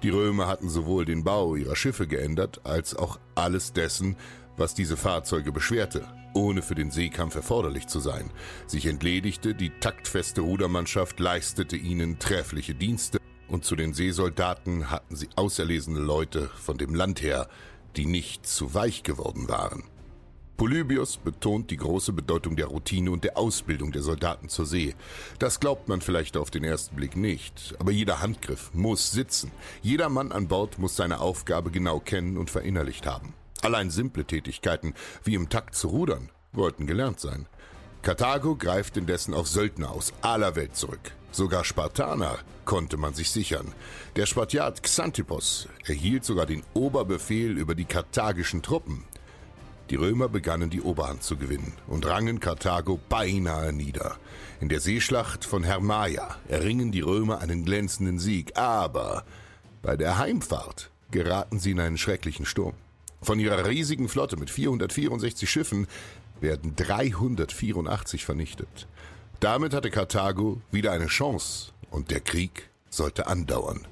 Die 0.01 0.09
Römer 0.09 0.47
hatten 0.47 0.67
sowohl 0.67 1.05
den 1.05 1.23
Bau 1.23 1.55
ihrer 1.55 1.75
Schiffe 1.75 2.07
geändert, 2.07 2.61
als 2.63 2.95
auch 2.95 3.19
alles 3.35 3.71
dessen, 3.71 4.15
was 4.55 4.73
diese 4.73 4.97
Fahrzeuge 4.97 5.51
beschwerte, 5.51 6.07
ohne 6.33 6.63
für 6.63 6.73
den 6.73 6.89
Seekampf 6.89 7.35
erforderlich 7.35 7.85
zu 7.85 7.99
sein. 7.99 8.31
Sich 8.65 8.87
entledigte, 8.87 9.53
die 9.53 9.69
taktfeste 9.79 10.41
Rudermannschaft 10.41 11.19
leistete 11.19 11.75
ihnen 11.75 12.17
treffliche 12.17 12.73
Dienste 12.73 13.19
und 13.47 13.65
zu 13.65 13.75
den 13.75 13.93
Seesoldaten 13.93 14.89
hatten 14.89 15.15
sie 15.15 15.29
auserlesene 15.35 15.99
Leute 15.99 16.49
von 16.61 16.77
dem 16.77 16.93
Land 16.93 17.21
her, 17.21 17.47
die 17.95 18.05
nicht 18.05 18.45
zu 18.45 18.73
weich 18.73 19.03
geworden 19.03 19.47
waren. 19.47 19.83
Polybius 20.57 21.17
betont 21.17 21.69
die 21.69 21.77
große 21.77 22.13
Bedeutung 22.13 22.55
der 22.55 22.65
Routine 22.65 23.11
und 23.11 23.23
der 23.23 23.37
Ausbildung 23.37 23.91
der 23.91 24.01
Soldaten 24.01 24.49
zur 24.49 24.65
See. 24.65 24.95
Das 25.37 25.59
glaubt 25.59 25.87
man 25.87 26.01
vielleicht 26.01 26.35
auf 26.35 26.49
den 26.49 26.63
ersten 26.63 26.95
Blick 26.95 27.15
nicht, 27.15 27.75
aber 27.77 27.91
jeder 27.91 28.21
Handgriff 28.21 28.71
muss 28.73 29.11
sitzen. 29.11 29.51
Jeder 29.83 30.09
Mann 30.09 30.31
an 30.31 30.47
Bord 30.47 30.79
muss 30.79 30.95
seine 30.95 31.19
Aufgabe 31.19 31.69
genau 31.69 31.99
kennen 31.99 32.37
und 32.37 32.49
verinnerlicht 32.49 33.05
haben. 33.05 33.35
Allein 33.61 33.91
simple 33.91 34.25
Tätigkeiten 34.25 34.95
wie 35.23 35.35
im 35.35 35.49
Takt 35.49 35.75
zu 35.75 35.89
rudern 35.89 36.31
wollten 36.53 36.87
gelernt 36.87 37.19
sein. 37.19 37.45
Karthago 38.01 38.55
greift 38.55 38.97
indessen 38.97 39.35
auf 39.35 39.47
Söldner 39.47 39.91
aus 39.91 40.11
aller 40.21 40.55
Welt 40.55 40.75
zurück. 40.75 41.11
Sogar 41.37 41.63
Spartaner 41.63 42.39
konnte 42.65 42.97
man 42.97 43.13
sich 43.13 43.29
sichern. 43.29 43.71
Der 44.15 44.25
Spartiat 44.25 44.81
Xantippos 44.81 45.67
erhielt 45.85 46.25
sogar 46.25 46.47
den 46.47 46.63
Oberbefehl 46.73 47.59
über 47.59 47.75
die 47.75 47.85
karthagischen 47.85 48.63
Truppen. 48.63 49.03
Die 49.91 49.97
Römer 49.97 50.29
begannen 50.29 50.71
die 50.71 50.81
Oberhand 50.81 51.21
zu 51.21 51.37
gewinnen 51.37 51.73
und 51.85 52.07
rangen 52.07 52.39
Karthago 52.39 52.99
beinahe 53.07 53.71
nieder. 53.71 54.17
In 54.61 54.67
der 54.67 54.79
Seeschlacht 54.79 55.45
von 55.45 55.63
Hermaia 55.63 56.37
erringen 56.47 56.91
die 56.91 57.01
Römer 57.01 57.37
einen 57.37 57.65
glänzenden 57.65 58.17
Sieg, 58.17 58.57
aber 58.57 59.23
bei 59.83 59.95
der 59.95 60.17
Heimfahrt 60.17 60.89
geraten 61.11 61.59
sie 61.59 61.69
in 61.69 61.79
einen 61.79 61.99
schrecklichen 61.99 62.47
Sturm. 62.47 62.73
Von 63.21 63.39
ihrer 63.39 63.63
riesigen 63.67 64.09
Flotte 64.09 64.37
mit 64.37 64.49
464 64.49 65.47
Schiffen 65.47 65.85
werden 66.41 66.75
384 66.75 68.25
vernichtet. 68.25 68.87
Damit 69.39 69.73
hatte 69.73 69.91
Karthago 69.91 70.61
wieder 70.71 70.91
eine 70.91 71.07
Chance 71.07 71.71
und 71.91 72.09
der 72.09 72.21
Krieg 72.21 72.69
sollte 72.89 73.27
andauern. 73.27 73.87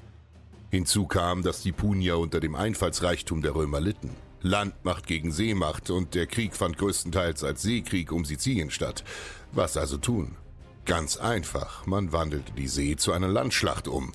Hinzu 0.70 1.06
kam, 1.06 1.42
dass 1.42 1.62
die 1.62 1.72
Punier 1.72 2.18
unter 2.18 2.40
dem 2.40 2.56
Einfallsreichtum 2.56 3.42
der 3.42 3.54
Römer 3.54 3.80
litten. 3.80 4.10
Landmacht 4.42 5.06
gegen 5.06 5.30
Seemacht 5.30 5.90
und 5.90 6.14
der 6.14 6.26
Krieg 6.26 6.54
fand 6.54 6.78
größtenteils 6.78 7.44
als 7.44 7.62
Seekrieg 7.62 8.10
um 8.10 8.24
Sizilien 8.24 8.70
statt. 8.70 9.04
Was 9.52 9.76
also 9.76 9.96
tun? 9.96 10.36
Ganz 10.84 11.16
einfach, 11.16 11.86
man 11.86 12.12
wandelte 12.12 12.52
die 12.52 12.68
See 12.68 12.96
zu 12.96 13.12
einer 13.12 13.28
Landschlacht 13.28 13.88
um. 13.88 14.12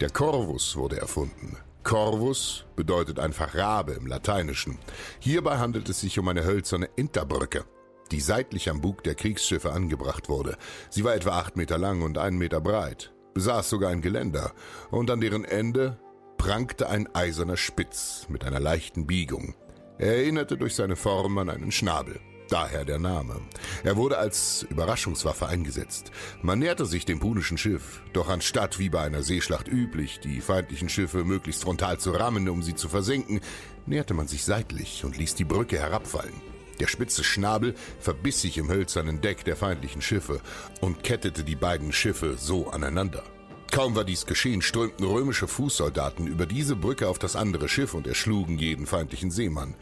Der 0.00 0.10
Corvus 0.10 0.76
wurde 0.76 0.98
erfunden. 0.98 1.56
Corvus 1.84 2.64
bedeutet 2.76 3.18
einfach 3.18 3.54
Rabe 3.54 3.92
im 3.92 4.06
Lateinischen. 4.06 4.78
Hierbei 5.20 5.58
handelt 5.58 5.88
es 5.88 6.00
sich 6.00 6.18
um 6.18 6.26
eine 6.28 6.44
hölzerne 6.44 6.88
Interbrücke, 6.96 7.64
die 8.10 8.20
seitlich 8.20 8.68
am 8.70 8.80
Bug 8.80 9.02
der 9.04 9.14
Kriegsschiffe 9.14 9.72
angebracht 9.72 10.28
wurde. 10.28 10.56
Sie 10.90 11.04
war 11.04 11.14
etwa 11.14 11.38
acht 11.38 11.56
Meter 11.56 11.78
lang 11.78 12.02
und 12.02 12.18
einen 12.18 12.38
Meter 12.38 12.60
breit, 12.60 13.12
besaß 13.34 13.68
sogar 13.70 13.90
ein 13.90 14.02
Geländer 14.02 14.52
und 14.90 15.10
an 15.10 15.20
deren 15.20 15.44
Ende 15.44 15.98
prangte 16.38 16.88
ein 16.88 17.08
eiserner 17.14 17.56
Spitz 17.56 18.26
mit 18.28 18.44
einer 18.44 18.60
leichten 18.60 19.06
Biegung. 19.06 19.54
Er 19.98 20.16
erinnerte 20.16 20.56
durch 20.56 20.74
seine 20.74 20.96
Form 20.96 21.38
an 21.38 21.48
einen 21.48 21.72
Schnabel. 21.72 22.20
Daher 22.50 22.84
der 22.84 22.98
Name. 22.98 23.40
Er 23.84 23.96
wurde 23.96 24.18
als 24.18 24.66
Überraschungswaffe 24.68 25.46
eingesetzt. 25.46 26.10
Man 26.42 26.58
näherte 26.58 26.84
sich 26.84 27.06
dem 27.06 27.18
punischen 27.18 27.56
Schiff, 27.56 28.02
doch 28.12 28.28
anstatt 28.28 28.78
wie 28.78 28.90
bei 28.90 29.00
einer 29.00 29.22
Seeschlacht 29.22 29.66
üblich, 29.66 30.20
die 30.20 30.42
feindlichen 30.42 30.90
Schiffe 30.90 31.24
möglichst 31.24 31.62
frontal 31.62 31.98
zu 31.98 32.10
rammen, 32.10 32.48
um 32.50 32.62
sie 32.62 32.74
zu 32.74 32.88
versenken, 32.88 33.40
näherte 33.86 34.12
man 34.12 34.28
sich 34.28 34.44
seitlich 34.44 35.04
und 35.04 35.16
ließ 35.16 35.34
die 35.36 35.44
Brücke 35.44 35.78
herabfallen. 35.78 36.53
Der 36.80 36.86
spitze 36.86 37.24
Schnabel 37.24 37.74
verbiss 38.00 38.40
sich 38.40 38.58
im 38.58 38.70
hölzernen 38.70 39.20
Deck 39.20 39.44
der 39.44 39.56
feindlichen 39.56 40.02
Schiffe 40.02 40.40
und 40.80 41.02
kettete 41.02 41.44
die 41.44 41.56
beiden 41.56 41.92
Schiffe 41.92 42.36
so 42.36 42.68
aneinander. 42.68 43.22
Kaum 43.70 43.96
war 43.96 44.04
dies 44.04 44.26
geschehen, 44.26 44.62
strömten 44.62 45.04
römische 45.04 45.48
Fußsoldaten 45.48 46.26
über 46.26 46.46
diese 46.46 46.76
Brücke 46.76 47.08
auf 47.08 47.18
das 47.18 47.34
andere 47.34 47.68
Schiff 47.68 47.94
und 47.94 48.06
erschlugen 48.06 48.58
jeden 48.58 48.86
feindlichen 48.86 49.30
Seemann. 49.30 49.74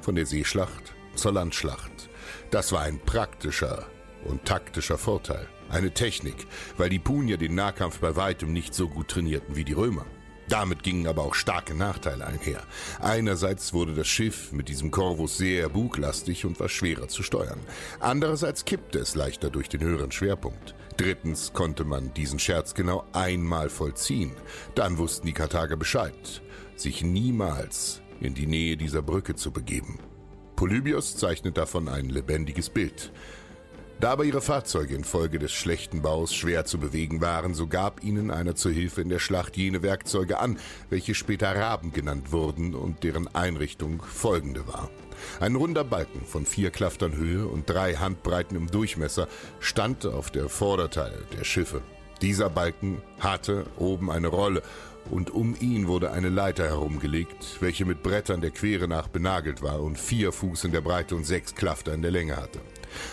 Von 0.00 0.14
der 0.14 0.26
Seeschlacht 0.26 0.94
zur 1.14 1.32
Landschlacht. 1.32 2.08
Das 2.50 2.72
war 2.72 2.82
ein 2.82 3.00
praktischer 3.00 3.86
und 4.24 4.44
taktischer 4.44 4.98
Vorteil. 4.98 5.48
Eine 5.68 5.92
Technik, 5.92 6.46
weil 6.76 6.88
die 6.88 6.98
Punier 6.98 7.36
den 7.36 7.54
Nahkampf 7.54 7.98
bei 7.98 8.14
weitem 8.14 8.52
nicht 8.52 8.74
so 8.74 8.88
gut 8.88 9.08
trainierten 9.08 9.56
wie 9.56 9.64
die 9.64 9.72
Römer. 9.72 10.06
Damit 10.52 10.82
gingen 10.82 11.06
aber 11.06 11.22
auch 11.22 11.34
starke 11.34 11.72
Nachteile 11.74 12.26
einher. 12.26 12.62
Einerseits 13.00 13.72
wurde 13.72 13.94
das 13.94 14.06
Schiff 14.06 14.52
mit 14.52 14.68
diesem 14.68 14.90
Corvus 14.90 15.38
sehr 15.38 15.70
buglastig 15.70 16.44
und 16.44 16.60
war 16.60 16.68
schwerer 16.68 17.08
zu 17.08 17.22
steuern. 17.22 17.58
Andererseits 18.00 18.66
kippte 18.66 18.98
es 18.98 19.14
leichter 19.14 19.48
durch 19.48 19.70
den 19.70 19.80
höheren 19.80 20.12
Schwerpunkt. 20.12 20.74
Drittens 20.98 21.54
konnte 21.54 21.84
man 21.84 22.12
diesen 22.12 22.38
Scherz 22.38 22.74
genau 22.74 23.02
einmal 23.14 23.70
vollziehen. 23.70 24.32
Dann 24.74 24.98
wussten 24.98 25.26
die 25.26 25.32
Karthager 25.32 25.78
Bescheid, 25.78 26.42
sich 26.76 27.02
niemals 27.02 28.02
in 28.20 28.34
die 28.34 28.46
Nähe 28.46 28.76
dieser 28.76 29.00
Brücke 29.00 29.34
zu 29.34 29.52
begeben. 29.52 30.00
Polybios 30.54 31.16
zeichnet 31.16 31.56
davon 31.56 31.88
ein 31.88 32.10
lebendiges 32.10 32.68
Bild. 32.68 33.10
Da 34.00 34.10
aber 34.10 34.24
ihre 34.24 34.40
Fahrzeuge 34.40 34.96
infolge 34.96 35.38
des 35.38 35.52
schlechten 35.52 36.02
Baus 36.02 36.34
schwer 36.34 36.64
zu 36.64 36.78
bewegen 36.78 37.20
waren, 37.20 37.54
so 37.54 37.68
gab 37.68 38.02
ihnen 38.02 38.30
einer 38.30 38.56
zur 38.56 38.72
Hilfe 38.72 39.00
in 39.00 39.08
der 39.08 39.20
Schlacht 39.20 39.56
jene 39.56 39.82
Werkzeuge 39.82 40.40
an, 40.40 40.58
welche 40.90 41.14
später 41.14 41.54
Raben 41.54 41.92
genannt 41.92 42.32
wurden 42.32 42.74
und 42.74 43.04
deren 43.04 43.32
Einrichtung 43.34 44.02
folgende 44.02 44.66
war. 44.66 44.90
Ein 45.38 45.54
runder 45.54 45.84
Balken 45.84 46.24
von 46.26 46.46
vier 46.46 46.70
Klaftern 46.70 47.14
Höhe 47.14 47.46
und 47.46 47.70
drei 47.70 47.94
Handbreiten 47.94 48.56
im 48.56 48.68
Durchmesser 48.68 49.28
stand 49.60 50.04
auf 50.04 50.30
der 50.30 50.48
Vorderteil 50.48 51.24
der 51.38 51.44
Schiffe. 51.44 51.80
Dieser 52.20 52.50
Balken 52.50 53.02
hatte 53.20 53.66
oben 53.76 54.10
eine 54.10 54.28
Rolle 54.28 54.62
und 55.10 55.30
um 55.30 55.56
ihn 55.60 55.88
wurde 55.88 56.12
eine 56.12 56.28
Leiter 56.28 56.64
herumgelegt, 56.64 57.58
welche 57.60 57.84
mit 57.84 58.02
Brettern 58.02 58.40
der 58.40 58.50
Quere 58.50 58.86
nach 58.86 59.08
benagelt 59.08 59.62
war 59.62 59.80
und 59.80 59.98
vier 59.98 60.32
Fuß 60.32 60.64
in 60.64 60.72
der 60.72 60.80
Breite 60.80 61.16
und 61.16 61.24
sechs 61.24 61.54
Klafter 61.54 61.92
in 61.94 62.02
der 62.02 62.12
Länge 62.12 62.36
hatte. 62.36 62.60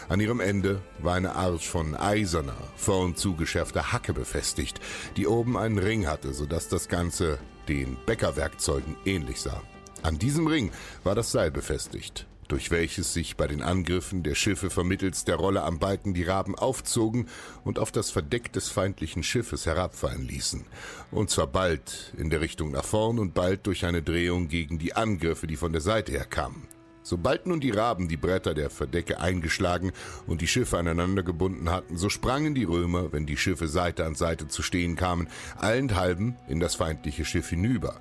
An 0.08 0.20
ihrem 0.20 0.40
Ende 0.40 0.82
war 1.00 1.16
eine 1.16 1.36
Art 1.36 1.64
von 1.64 1.96
eiserner, 1.96 2.58
vorn 2.76 3.16
zugeschärfter 3.16 3.92
Hacke 3.92 4.14
befestigt, 4.14 4.80
die 5.18 5.28
oben 5.28 5.58
einen 5.58 5.78
Ring 5.78 6.08
hatte, 6.08 6.34
sodass 6.34 6.68
das 6.68 6.88
Ganze 6.88 7.40
den 7.68 7.98
Bäckerwerkzeugen 8.06 8.96
ähnlich 9.06 9.42
sah. 9.42 9.62
An 10.02 10.18
diesem 10.18 10.48
Ring 10.48 10.72
war 11.04 11.16
das 11.16 11.32
Seil 11.32 11.52
befestigt 11.52 12.26
durch 12.50 12.72
welches 12.72 13.14
sich 13.14 13.38
bei 13.38 13.48
den 13.48 13.62
Angriffen 13.62 14.24
der 14.24 14.36
Schiffe 14.36 14.70
vermittels 14.70 15.24
der 15.24 15.38
Rolle 15.38 15.64
am 15.64 15.80
Balken 15.80 16.14
die 16.14 16.24
Raben 16.24 16.56
aufzogen 16.56 17.30
und 17.64 17.80
auf 17.80 17.92
das 17.92 18.10
Verdeck 18.10 18.52
des 18.52 18.70
feindlichen 18.70 19.24
Schiffes 19.24 19.66
herabfallen 19.66 20.28
ließen, 20.28 20.66
und 21.12 21.30
zwar 21.30 21.48
bald 21.48 22.14
in 22.18 22.30
der 22.30 22.42
Richtung 22.42 22.72
nach 22.72 22.84
vorn 22.84 23.20
und 23.20 23.34
bald 23.34 23.68
durch 23.68 23.86
eine 23.86 24.02
Drehung 24.02 24.50
gegen 24.50 24.80
die 24.80 24.96
Angriffe, 24.96 25.48
die 25.48 25.56
von 25.56 25.72
der 25.72 25.82
Seite 25.82 26.12
her 26.12 26.26
kamen. 26.26 26.68
Sobald 27.10 27.48
nun 27.48 27.60
die 27.60 27.72
Raben 27.72 28.08
die 28.08 28.18
Bretter 28.18 28.54
der 28.54 28.70
Verdecke 28.70 29.20
eingeschlagen 29.20 29.94
und 30.28 30.42
die 30.42 30.48
Schiffe 30.48 30.78
aneinander 30.78 31.24
gebunden 31.24 31.72
hatten, 31.72 31.98
so 31.98 32.08
sprangen 32.08 32.54
die 32.54 32.66
Römer, 32.66 33.12
wenn 33.12 33.26
die 33.26 33.36
Schiffe 33.36 33.68
Seite 33.68 34.06
an 34.06 34.14
Seite 34.14 34.48
zu 34.48 34.62
stehen 34.62 34.96
kamen, 34.96 35.28
allenthalben 35.58 36.36
in 36.48 36.60
das 36.60 36.76
feindliche 36.76 37.26
Schiff 37.26 37.50
hinüber. 37.50 38.00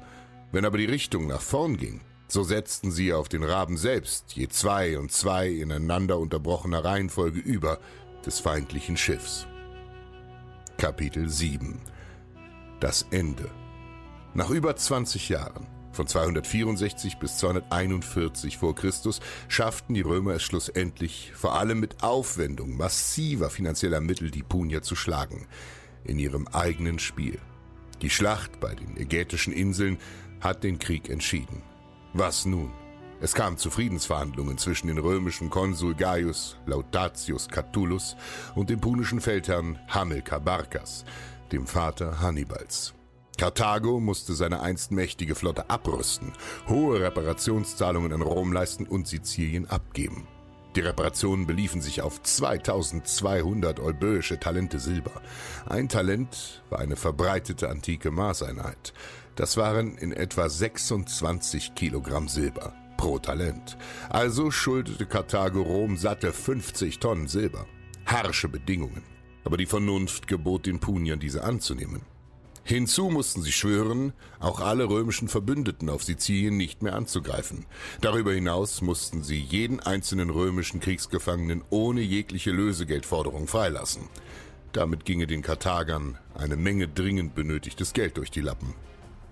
Wenn 0.53 0.67
aber 0.67 0.77
die 0.77 0.85
Richtung 0.85 1.27
nach 1.27 1.41
vorn 1.41 1.79
ging, 1.79 2.03
so 2.29 2.43
setzten 2.43 2.91
sie 2.91 3.15
auf 3.15 3.31
den 3.31 3.45
Raben 3.45 3.79
selbst 3.79 4.33
je 4.35 4.47
zwei 4.49 4.99
und 4.99 5.11
zwei 5.11 5.49
ineinander 5.49 6.19
unterbrochener 6.19 6.85
Reihenfolge 6.85 7.41
über 7.41 7.79
des 8.27 8.41
feindlichen 8.41 8.99
Schiffs. 8.99 9.47
Kapitel 10.77 11.31
7 11.31 11.81
Das 12.79 13.07
Ende 13.11 13.49
Nach 14.35 14.51
über 14.51 14.77
20 14.77 15.31
Jahren, 15.31 15.67
von 15.93 16.07
264 16.07 17.19
bis 17.19 17.39
241 17.39 18.59
vor 18.59 18.75
Christus, 18.75 19.21
schafften 19.49 19.95
die 19.95 20.01
Römer 20.01 20.35
es 20.35 20.43
schlussendlich, 20.43 21.33
vor 21.35 21.59
allem 21.59 21.81
mit 21.81 22.03
Aufwendung 22.03 22.77
massiver 22.77 23.51
finanzieller 23.51 24.01
Mittel, 24.01 24.31
die 24.31 24.43
Punier 24.43 24.83
zu 24.83 24.97
schlagen, 24.97 25.47
in 26.05 26.19
ihrem 26.19 26.47
eigenen 26.49 26.99
Spiel. 26.99 27.39
Die 28.03 28.11
Schlacht 28.11 28.61
bei 28.61 28.75
den 28.75 28.97
Ägätischen 28.97 29.53
Inseln 29.53 29.99
hat 30.41 30.63
den 30.63 30.79
Krieg 30.79 31.09
entschieden. 31.09 31.63
Was 32.13 32.47
nun? 32.47 32.73
Es 33.21 33.35
kam 33.35 33.59
zu 33.59 33.71
Friedensverhandlungen 33.71 34.59
zwischen 34.59 34.87
dem 34.87 34.99
römischen 34.99 35.51
Konsul 35.51 35.95
Gaius 35.95 36.57
Lautatius 36.67 37.49
Catulus 37.49 38.17
und 38.55 38.71
dem 38.71 38.81
punischen 38.81 39.21
Feldherrn 39.21 39.79
Hamilcar 39.89 40.41
Barcas, 40.41 41.05
dem 41.51 41.67
Vater 41.67 42.21
Hannibals. 42.21 42.95
Karthago 43.39 44.01
musste 44.01 44.35
seine 44.35 44.61
einst 44.61 44.91
mächtige 44.91 45.37
Flotte 45.37 45.71
abrüsten, 45.71 46.33
hohe 46.69 47.01
Reparationszahlungen 47.01 48.13
an 48.13 48.21
Rom 48.21 48.53
leisten 48.53 48.85
und 48.85 49.07
Sizilien 49.07 49.71
abgeben. 49.71 50.27
Die 50.75 50.81
Reparationen 50.81 51.47
beliefen 51.47 51.81
sich 51.81 52.03
auf 52.03 52.21
2200 52.21 53.79
euböische 53.79 54.41
Talente 54.41 54.81
Silber. 54.81 55.23
Ein 55.67 55.89
Talent 55.89 56.63
war 56.69 56.81
eine 56.81 56.97
verbreitete 56.97 57.69
antike 57.71 58.11
Maßeinheit. 58.11 58.93
Das 59.37 59.57
waren 59.57 59.97
in 59.97 60.13
etwa 60.13 60.49
26 60.49 61.77
Kilogramm 61.77 62.27
Silber 62.29 62.75
pro 62.97 63.21
Talent. 63.21 63.79
Also 64.11 64.51
schuldete 64.51 65.07
Karthago 65.07 65.63
Rom 65.63 65.97
satte 65.97 66.33
50 66.33 66.99
Tonnen 66.99 67.29
Silber. 67.29 67.67
Harsche 68.05 68.49
Bedingungen. 68.49 69.05
Aber 69.45 69.57
die 69.57 69.67
Vernunft 69.67 70.27
gebot 70.27 70.67
den 70.67 70.81
Puniern, 70.81 71.21
diese 71.21 71.45
anzunehmen. 71.45 72.03
Hinzu 72.69 73.09
mussten 73.09 73.41
sie 73.41 73.51
schwören, 73.51 74.13
auch 74.41 74.61
alle 74.61 74.91
römischen 74.91 75.29
Verbündeten 75.29 75.89
auf 75.89 76.05
Sizilien 76.05 76.59
nicht 76.59 76.83
mehr 76.83 76.95
anzugreifen. 76.95 77.65
Darüber 78.03 78.35
hinaus 78.35 78.83
mussten 78.83 79.23
sie 79.23 79.41
jeden 79.41 79.81
einzelnen 79.81 80.29
römischen 80.29 80.79
Kriegsgefangenen 80.79 81.65
ohne 81.71 82.03
jegliche 82.03 82.51
Lösegeldforderung 82.51 83.47
freilassen. 83.47 84.11
Damit 84.73 85.07
ginge 85.07 85.27
den 85.27 85.41
Karthagern 85.41 86.19
eine 86.35 86.57
Menge 86.57 86.89
dringend 86.89 87.35
benötigtes 87.35 87.95
Geld 87.95 88.19
durch 88.19 88.31
die 88.31 88.43
Lappen. 88.43 88.75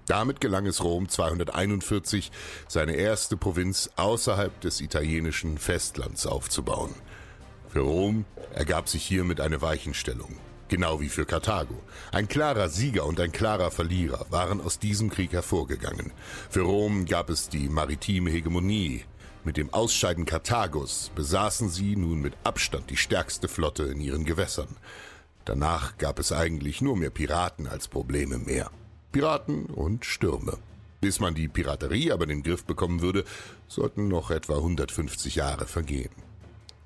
Damit 0.07 0.41
gelang 0.41 0.65
es 0.65 0.83
Rom 0.83 1.07
241, 1.07 2.33
seine 2.69 2.95
erste 2.95 3.37
Provinz 3.37 3.91
außerhalb 3.97 4.59
des 4.63 4.81
italienischen 4.81 5.59
Festlands 5.59 6.27
aufzubauen. 6.27 6.95
Für 7.69 7.81
Rom 7.81 8.25
ergab 8.55 8.89
sich 8.89 9.05
hiermit 9.05 9.43
eine 9.43 9.61
Weichenstellung. 9.61 10.39
Genau 10.69 11.01
wie 11.01 11.09
für 11.09 11.25
Karthago. 11.25 11.81
Ein 12.11 12.27
klarer 12.27 12.69
Sieger 12.69 13.07
und 13.07 13.21
ein 13.21 13.31
klarer 13.31 13.71
Verlierer 13.71 14.27
waren 14.31 14.61
aus 14.61 14.81
diesem 14.81 15.11
Krieg 15.11 15.33
hervorgegangen. 15.33 16.13
Für 16.51 16.63
Rom 16.63 17.05
gab 17.05 17.31
es 17.31 17.49
die 17.49 17.69
maritime 17.69 18.31
Hegemonie. 18.31 19.05
Mit 19.45 19.59
dem 19.59 19.73
Ausscheiden 19.73 20.25
Karthagos 20.25 21.13
besaßen 21.15 21.69
sie 21.69 21.95
nun 21.95 22.21
mit 22.21 22.35
Abstand 22.43 22.91
die 22.91 22.97
stärkste 22.97 23.47
Flotte 23.47 23.85
in 23.85 24.01
ihren 24.01 24.25
Gewässern. 24.25 24.77
Danach 25.45 25.99
gab 25.99 26.19
es 26.19 26.33
eigentlich 26.33 26.81
nur 26.81 26.97
mehr 26.97 27.11
Piraten 27.11 27.69
als 27.69 27.87
Probleme 27.87 28.39
mehr. 28.39 28.73
Piraten 29.13 29.67
und 29.67 30.05
Stürme. 30.05 30.59
Bis 31.01 31.21
man 31.21 31.37
die 31.37 31.47
Piraterie 31.47 32.11
aber 32.11 32.25
in 32.25 32.31
den 32.31 32.43
Griff 32.43 32.65
bekommen 32.65 33.03
würde, 33.03 33.25
sollten 33.69 34.09
noch 34.09 34.33
etwa 34.33 34.57
150 34.57 35.37
Jahre 35.37 35.67
vergehen. 35.67 36.11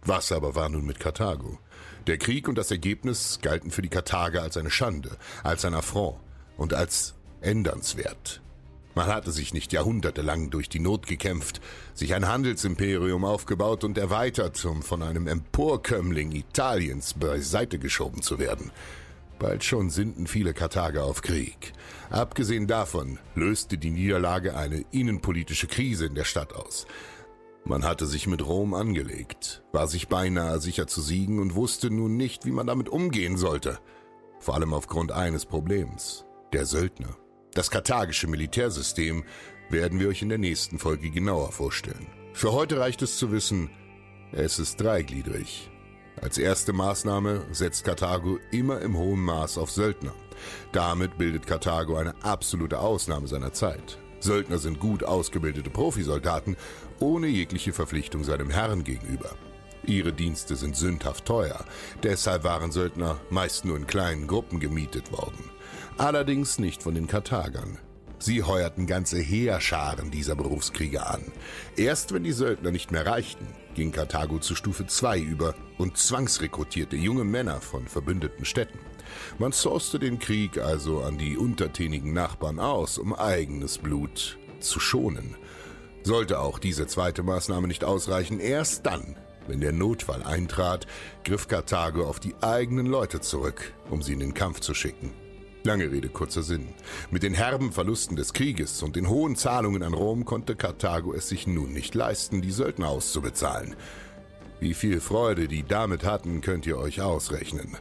Was 0.04 0.30
aber 0.30 0.54
war 0.54 0.68
nun 0.68 0.84
mit 0.84 1.00
Karthago? 1.00 1.58
Der 2.06 2.18
Krieg 2.18 2.48
und 2.48 2.56
das 2.56 2.70
Ergebnis 2.70 3.38
galten 3.42 3.70
für 3.70 3.82
die 3.82 3.88
Karthager 3.88 4.42
als 4.42 4.56
eine 4.56 4.70
Schande, 4.70 5.16
als 5.42 5.64
ein 5.64 5.74
Affront 5.74 6.18
und 6.56 6.74
als 6.74 7.14
ändernswert. 7.40 8.40
Man 8.94 9.06
hatte 9.06 9.30
sich 9.30 9.54
nicht 9.54 9.72
jahrhundertelang 9.72 10.50
durch 10.50 10.68
die 10.68 10.80
Not 10.80 11.06
gekämpft, 11.06 11.60
sich 11.94 12.14
ein 12.14 12.26
Handelsimperium 12.26 13.24
aufgebaut 13.24 13.84
und 13.84 13.96
erweitert, 13.96 14.62
um 14.64 14.82
von 14.82 15.02
einem 15.02 15.26
Emporkömmling 15.26 16.32
Italiens 16.32 17.14
beiseite 17.14 17.78
geschoben 17.78 18.20
zu 18.20 18.38
werden. 18.38 18.72
Bald 19.38 19.64
schon 19.64 19.88
sinnten 19.88 20.26
viele 20.26 20.52
Karthager 20.52 21.04
auf 21.04 21.22
Krieg. 21.22 21.72
Abgesehen 22.10 22.66
davon 22.66 23.18
löste 23.34 23.78
die 23.78 23.90
Niederlage 23.90 24.56
eine 24.56 24.84
innenpolitische 24.90 25.66
Krise 25.66 26.06
in 26.06 26.14
der 26.14 26.24
Stadt 26.24 26.52
aus. 26.52 26.86
Man 27.64 27.84
hatte 27.84 28.06
sich 28.06 28.26
mit 28.26 28.46
Rom 28.46 28.74
angelegt, 28.74 29.62
war 29.72 29.86
sich 29.86 30.08
beinahe 30.08 30.60
sicher 30.60 30.86
zu 30.86 31.00
siegen 31.00 31.38
und 31.38 31.54
wusste 31.54 31.90
nun 31.90 32.16
nicht, 32.16 32.46
wie 32.46 32.52
man 32.52 32.66
damit 32.66 32.88
umgehen 32.88 33.36
sollte. 33.36 33.78
Vor 34.38 34.54
allem 34.54 34.72
aufgrund 34.72 35.12
eines 35.12 35.44
Problems, 35.44 36.24
der 36.52 36.64
Söldner. 36.64 37.16
Das 37.52 37.70
karthagische 37.70 38.26
Militärsystem 38.26 39.24
werden 39.68 40.00
wir 40.00 40.08
euch 40.08 40.22
in 40.22 40.30
der 40.30 40.38
nächsten 40.38 40.78
Folge 40.78 41.10
genauer 41.10 41.52
vorstellen. 41.52 42.06
Für 42.32 42.52
heute 42.52 42.80
reicht 42.80 43.02
es 43.02 43.18
zu 43.18 43.30
wissen, 43.32 43.70
es 44.32 44.58
ist 44.58 44.80
dreigliedrig. 44.80 45.70
Als 46.22 46.38
erste 46.38 46.72
Maßnahme 46.72 47.46
setzt 47.50 47.84
Karthago 47.84 48.38
immer 48.50 48.80
im 48.80 48.96
hohen 48.96 49.20
Maß 49.20 49.58
auf 49.58 49.70
Söldner. 49.70 50.14
Damit 50.72 51.18
bildet 51.18 51.46
Karthago 51.46 51.96
eine 51.96 52.14
absolute 52.22 52.78
Ausnahme 52.78 53.26
seiner 53.26 53.52
Zeit. 53.52 53.98
Söldner 54.20 54.58
sind 54.58 54.80
gut 54.80 55.02
ausgebildete 55.02 55.70
Profisoldaten 55.70 56.56
ohne 57.00 57.26
jegliche 57.26 57.72
Verpflichtung 57.72 58.24
seinem 58.24 58.50
Herrn 58.50 58.84
gegenüber. 58.84 59.30
Ihre 59.86 60.12
Dienste 60.12 60.56
sind 60.56 60.76
sündhaft 60.76 61.24
teuer, 61.24 61.64
deshalb 62.02 62.44
waren 62.44 62.70
Söldner 62.70 63.18
meist 63.30 63.64
nur 63.64 63.76
in 63.76 63.86
kleinen 63.86 64.26
Gruppen 64.26 64.60
gemietet 64.60 65.10
worden. 65.10 65.50
Allerdings 65.98 66.58
nicht 66.58 66.82
von 66.82 66.94
den 66.94 67.06
Karthagern. 67.06 67.78
Sie 68.18 68.42
heuerten 68.42 68.86
ganze 68.86 69.18
Heerscharen 69.18 70.10
dieser 70.10 70.34
Berufskrieger 70.34 71.10
an. 71.10 71.22
Erst 71.76 72.12
wenn 72.12 72.22
die 72.22 72.32
Söldner 72.32 72.70
nicht 72.70 72.90
mehr 72.92 73.06
reichten, 73.06 73.46
ging 73.74 73.92
Karthago 73.92 74.38
zu 74.38 74.54
Stufe 74.54 74.86
2 74.86 75.20
über 75.20 75.54
und 75.78 75.96
zwangsrekrutierte 75.96 76.96
junge 76.96 77.24
Männer 77.24 77.62
von 77.62 77.88
verbündeten 77.88 78.44
Städten. 78.44 78.78
Man 79.38 79.52
sourcete 79.52 79.98
den 79.98 80.18
Krieg 80.18 80.58
also 80.58 81.00
an 81.00 81.16
die 81.16 81.38
untertänigen 81.38 82.12
Nachbarn 82.12 82.58
aus, 82.58 82.98
um 82.98 83.14
eigenes 83.14 83.78
Blut 83.78 84.38
zu 84.60 84.80
schonen. 84.80 85.36
Sollte 86.02 86.40
auch 86.40 86.58
diese 86.58 86.86
zweite 86.86 87.22
Maßnahme 87.22 87.68
nicht 87.68 87.84
ausreichen, 87.84 88.40
erst 88.40 88.86
dann, 88.86 89.16
wenn 89.46 89.60
der 89.60 89.72
Notfall 89.72 90.22
eintrat, 90.22 90.86
griff 91.24 91.48
Karthago 91.48 92.04
auf 92.04 92.20
die 92.20 92.34
eigenen 92.40 92.86
Leute 92.86 93.20
zurück, 93.20 93.72
um 93.90 94.02
sie 94.02 94.14
in 94.14 94.20
den 94.20 94.34
Kampf 94.34 94.60
zu 94.60 94.74
schicken. 94.74 95.12
Lange 95.62 95.90
Rede, 95.90 96.08
kurzer 96.08 96.42
Sinn. 96.42 96.68
Mit 97.10 97.22
den 97.22 97.34
herben 97.34 97.70
Verlusten 97.70 98.16
des 98.16 98.32
Krieges 98.32 98.82
und 98.82 98.96
den 98.96 99.10
hohen 99.10 99.36
Zahlungen 99.36 99.82
an 99.82 99.92
Rom 99.92 100.24
konnte 100.24 100.56
Karthago 100.56 101.12
es 101.12 101.28
sich 101.28 101.46
nun 101.46 101.74
nicht 101.74 101.94
leisten, 101.94 102.40
die 102.40 102.50
Söldner 102.50 102.88
auszubezahlen. 102.88 103.76
Wie 104.58 104.72
viel 104.72 105.00
Freude 105.00 105.48
die 105.48 105.62
damit 105.62 106.04
hatten, 106.04 106.40
könnt 106.40 106.66
ihr 106.66 106.78
euch 106.78 107.02
ausrechnen. 107.02 107.76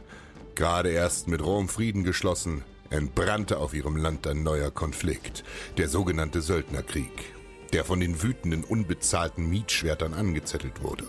Gerade 0.54 0.90
erst 0.90 1.26
mit 1.28 1.42
Rom 1.42 1.70
Frieden 1.70 2.04
geschlossen, 2.04 2.64
entbrannte 2.90 3.56
auf 3.58 3.72
ihrem 3.72 3.96
Land 3.96 4.26
ein 4.26 4.42
neuer 4.42 4.70
Konflikt, 4.70 5.42
der 5.78 5.88
sogenannte 5.88 6.42
Söldnerkrieg, 6.42 7.32
der 7.72 7.84
von 7.84 8.00
den 8.00 8.22
wütenden, 8.22 8.64
unbezahlten 8.64 9.48
Mietschwertern 9.48 10.14
angezettelt 10.14 10.82
wurde. 10.82 11.08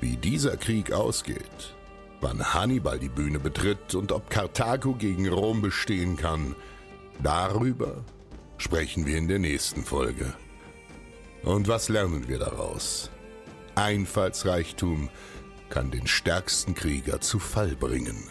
Wie 0.00 0.16
dieser 0.16 0.56
Krieg 0.56 0.92
ausgeht, 0.92 1.74
wann 2.20 2.54
Hannibal 2.54 2.98
die 2.98 3.08
Bühne 3.08 3.38
betritt 3.38 3.94
und 3.94 4.12
ob 4.12 4.30
Karthago 4.30 4.94
gegen 4.94 5.28
Rom 5.28 5.62
bestehen 5.62 6.16
kann, 6.16 6.54
darüber 7.22 8.04
sprechen 8.56 9.06
wir 9.06 9.16
in 9.16 9.28
der 9.28 9.38
nächsten 9.38 9.84
Folge. 9.84 10.32
Und 11.42 11.68
was 11.68 11.88
lernen 11.88 12.28
wir 12.28 12.38
daraus? 12.38 13.10
Einfallsreichtum 13.74 15.10
kann 15.68 15.90
den 15.90 16.06
stärksten 16.06 16.74
Krieger 16.74 17.20
zu 17.20 17.38
Fall 17.38 17.74
bringen. 17.74 18.30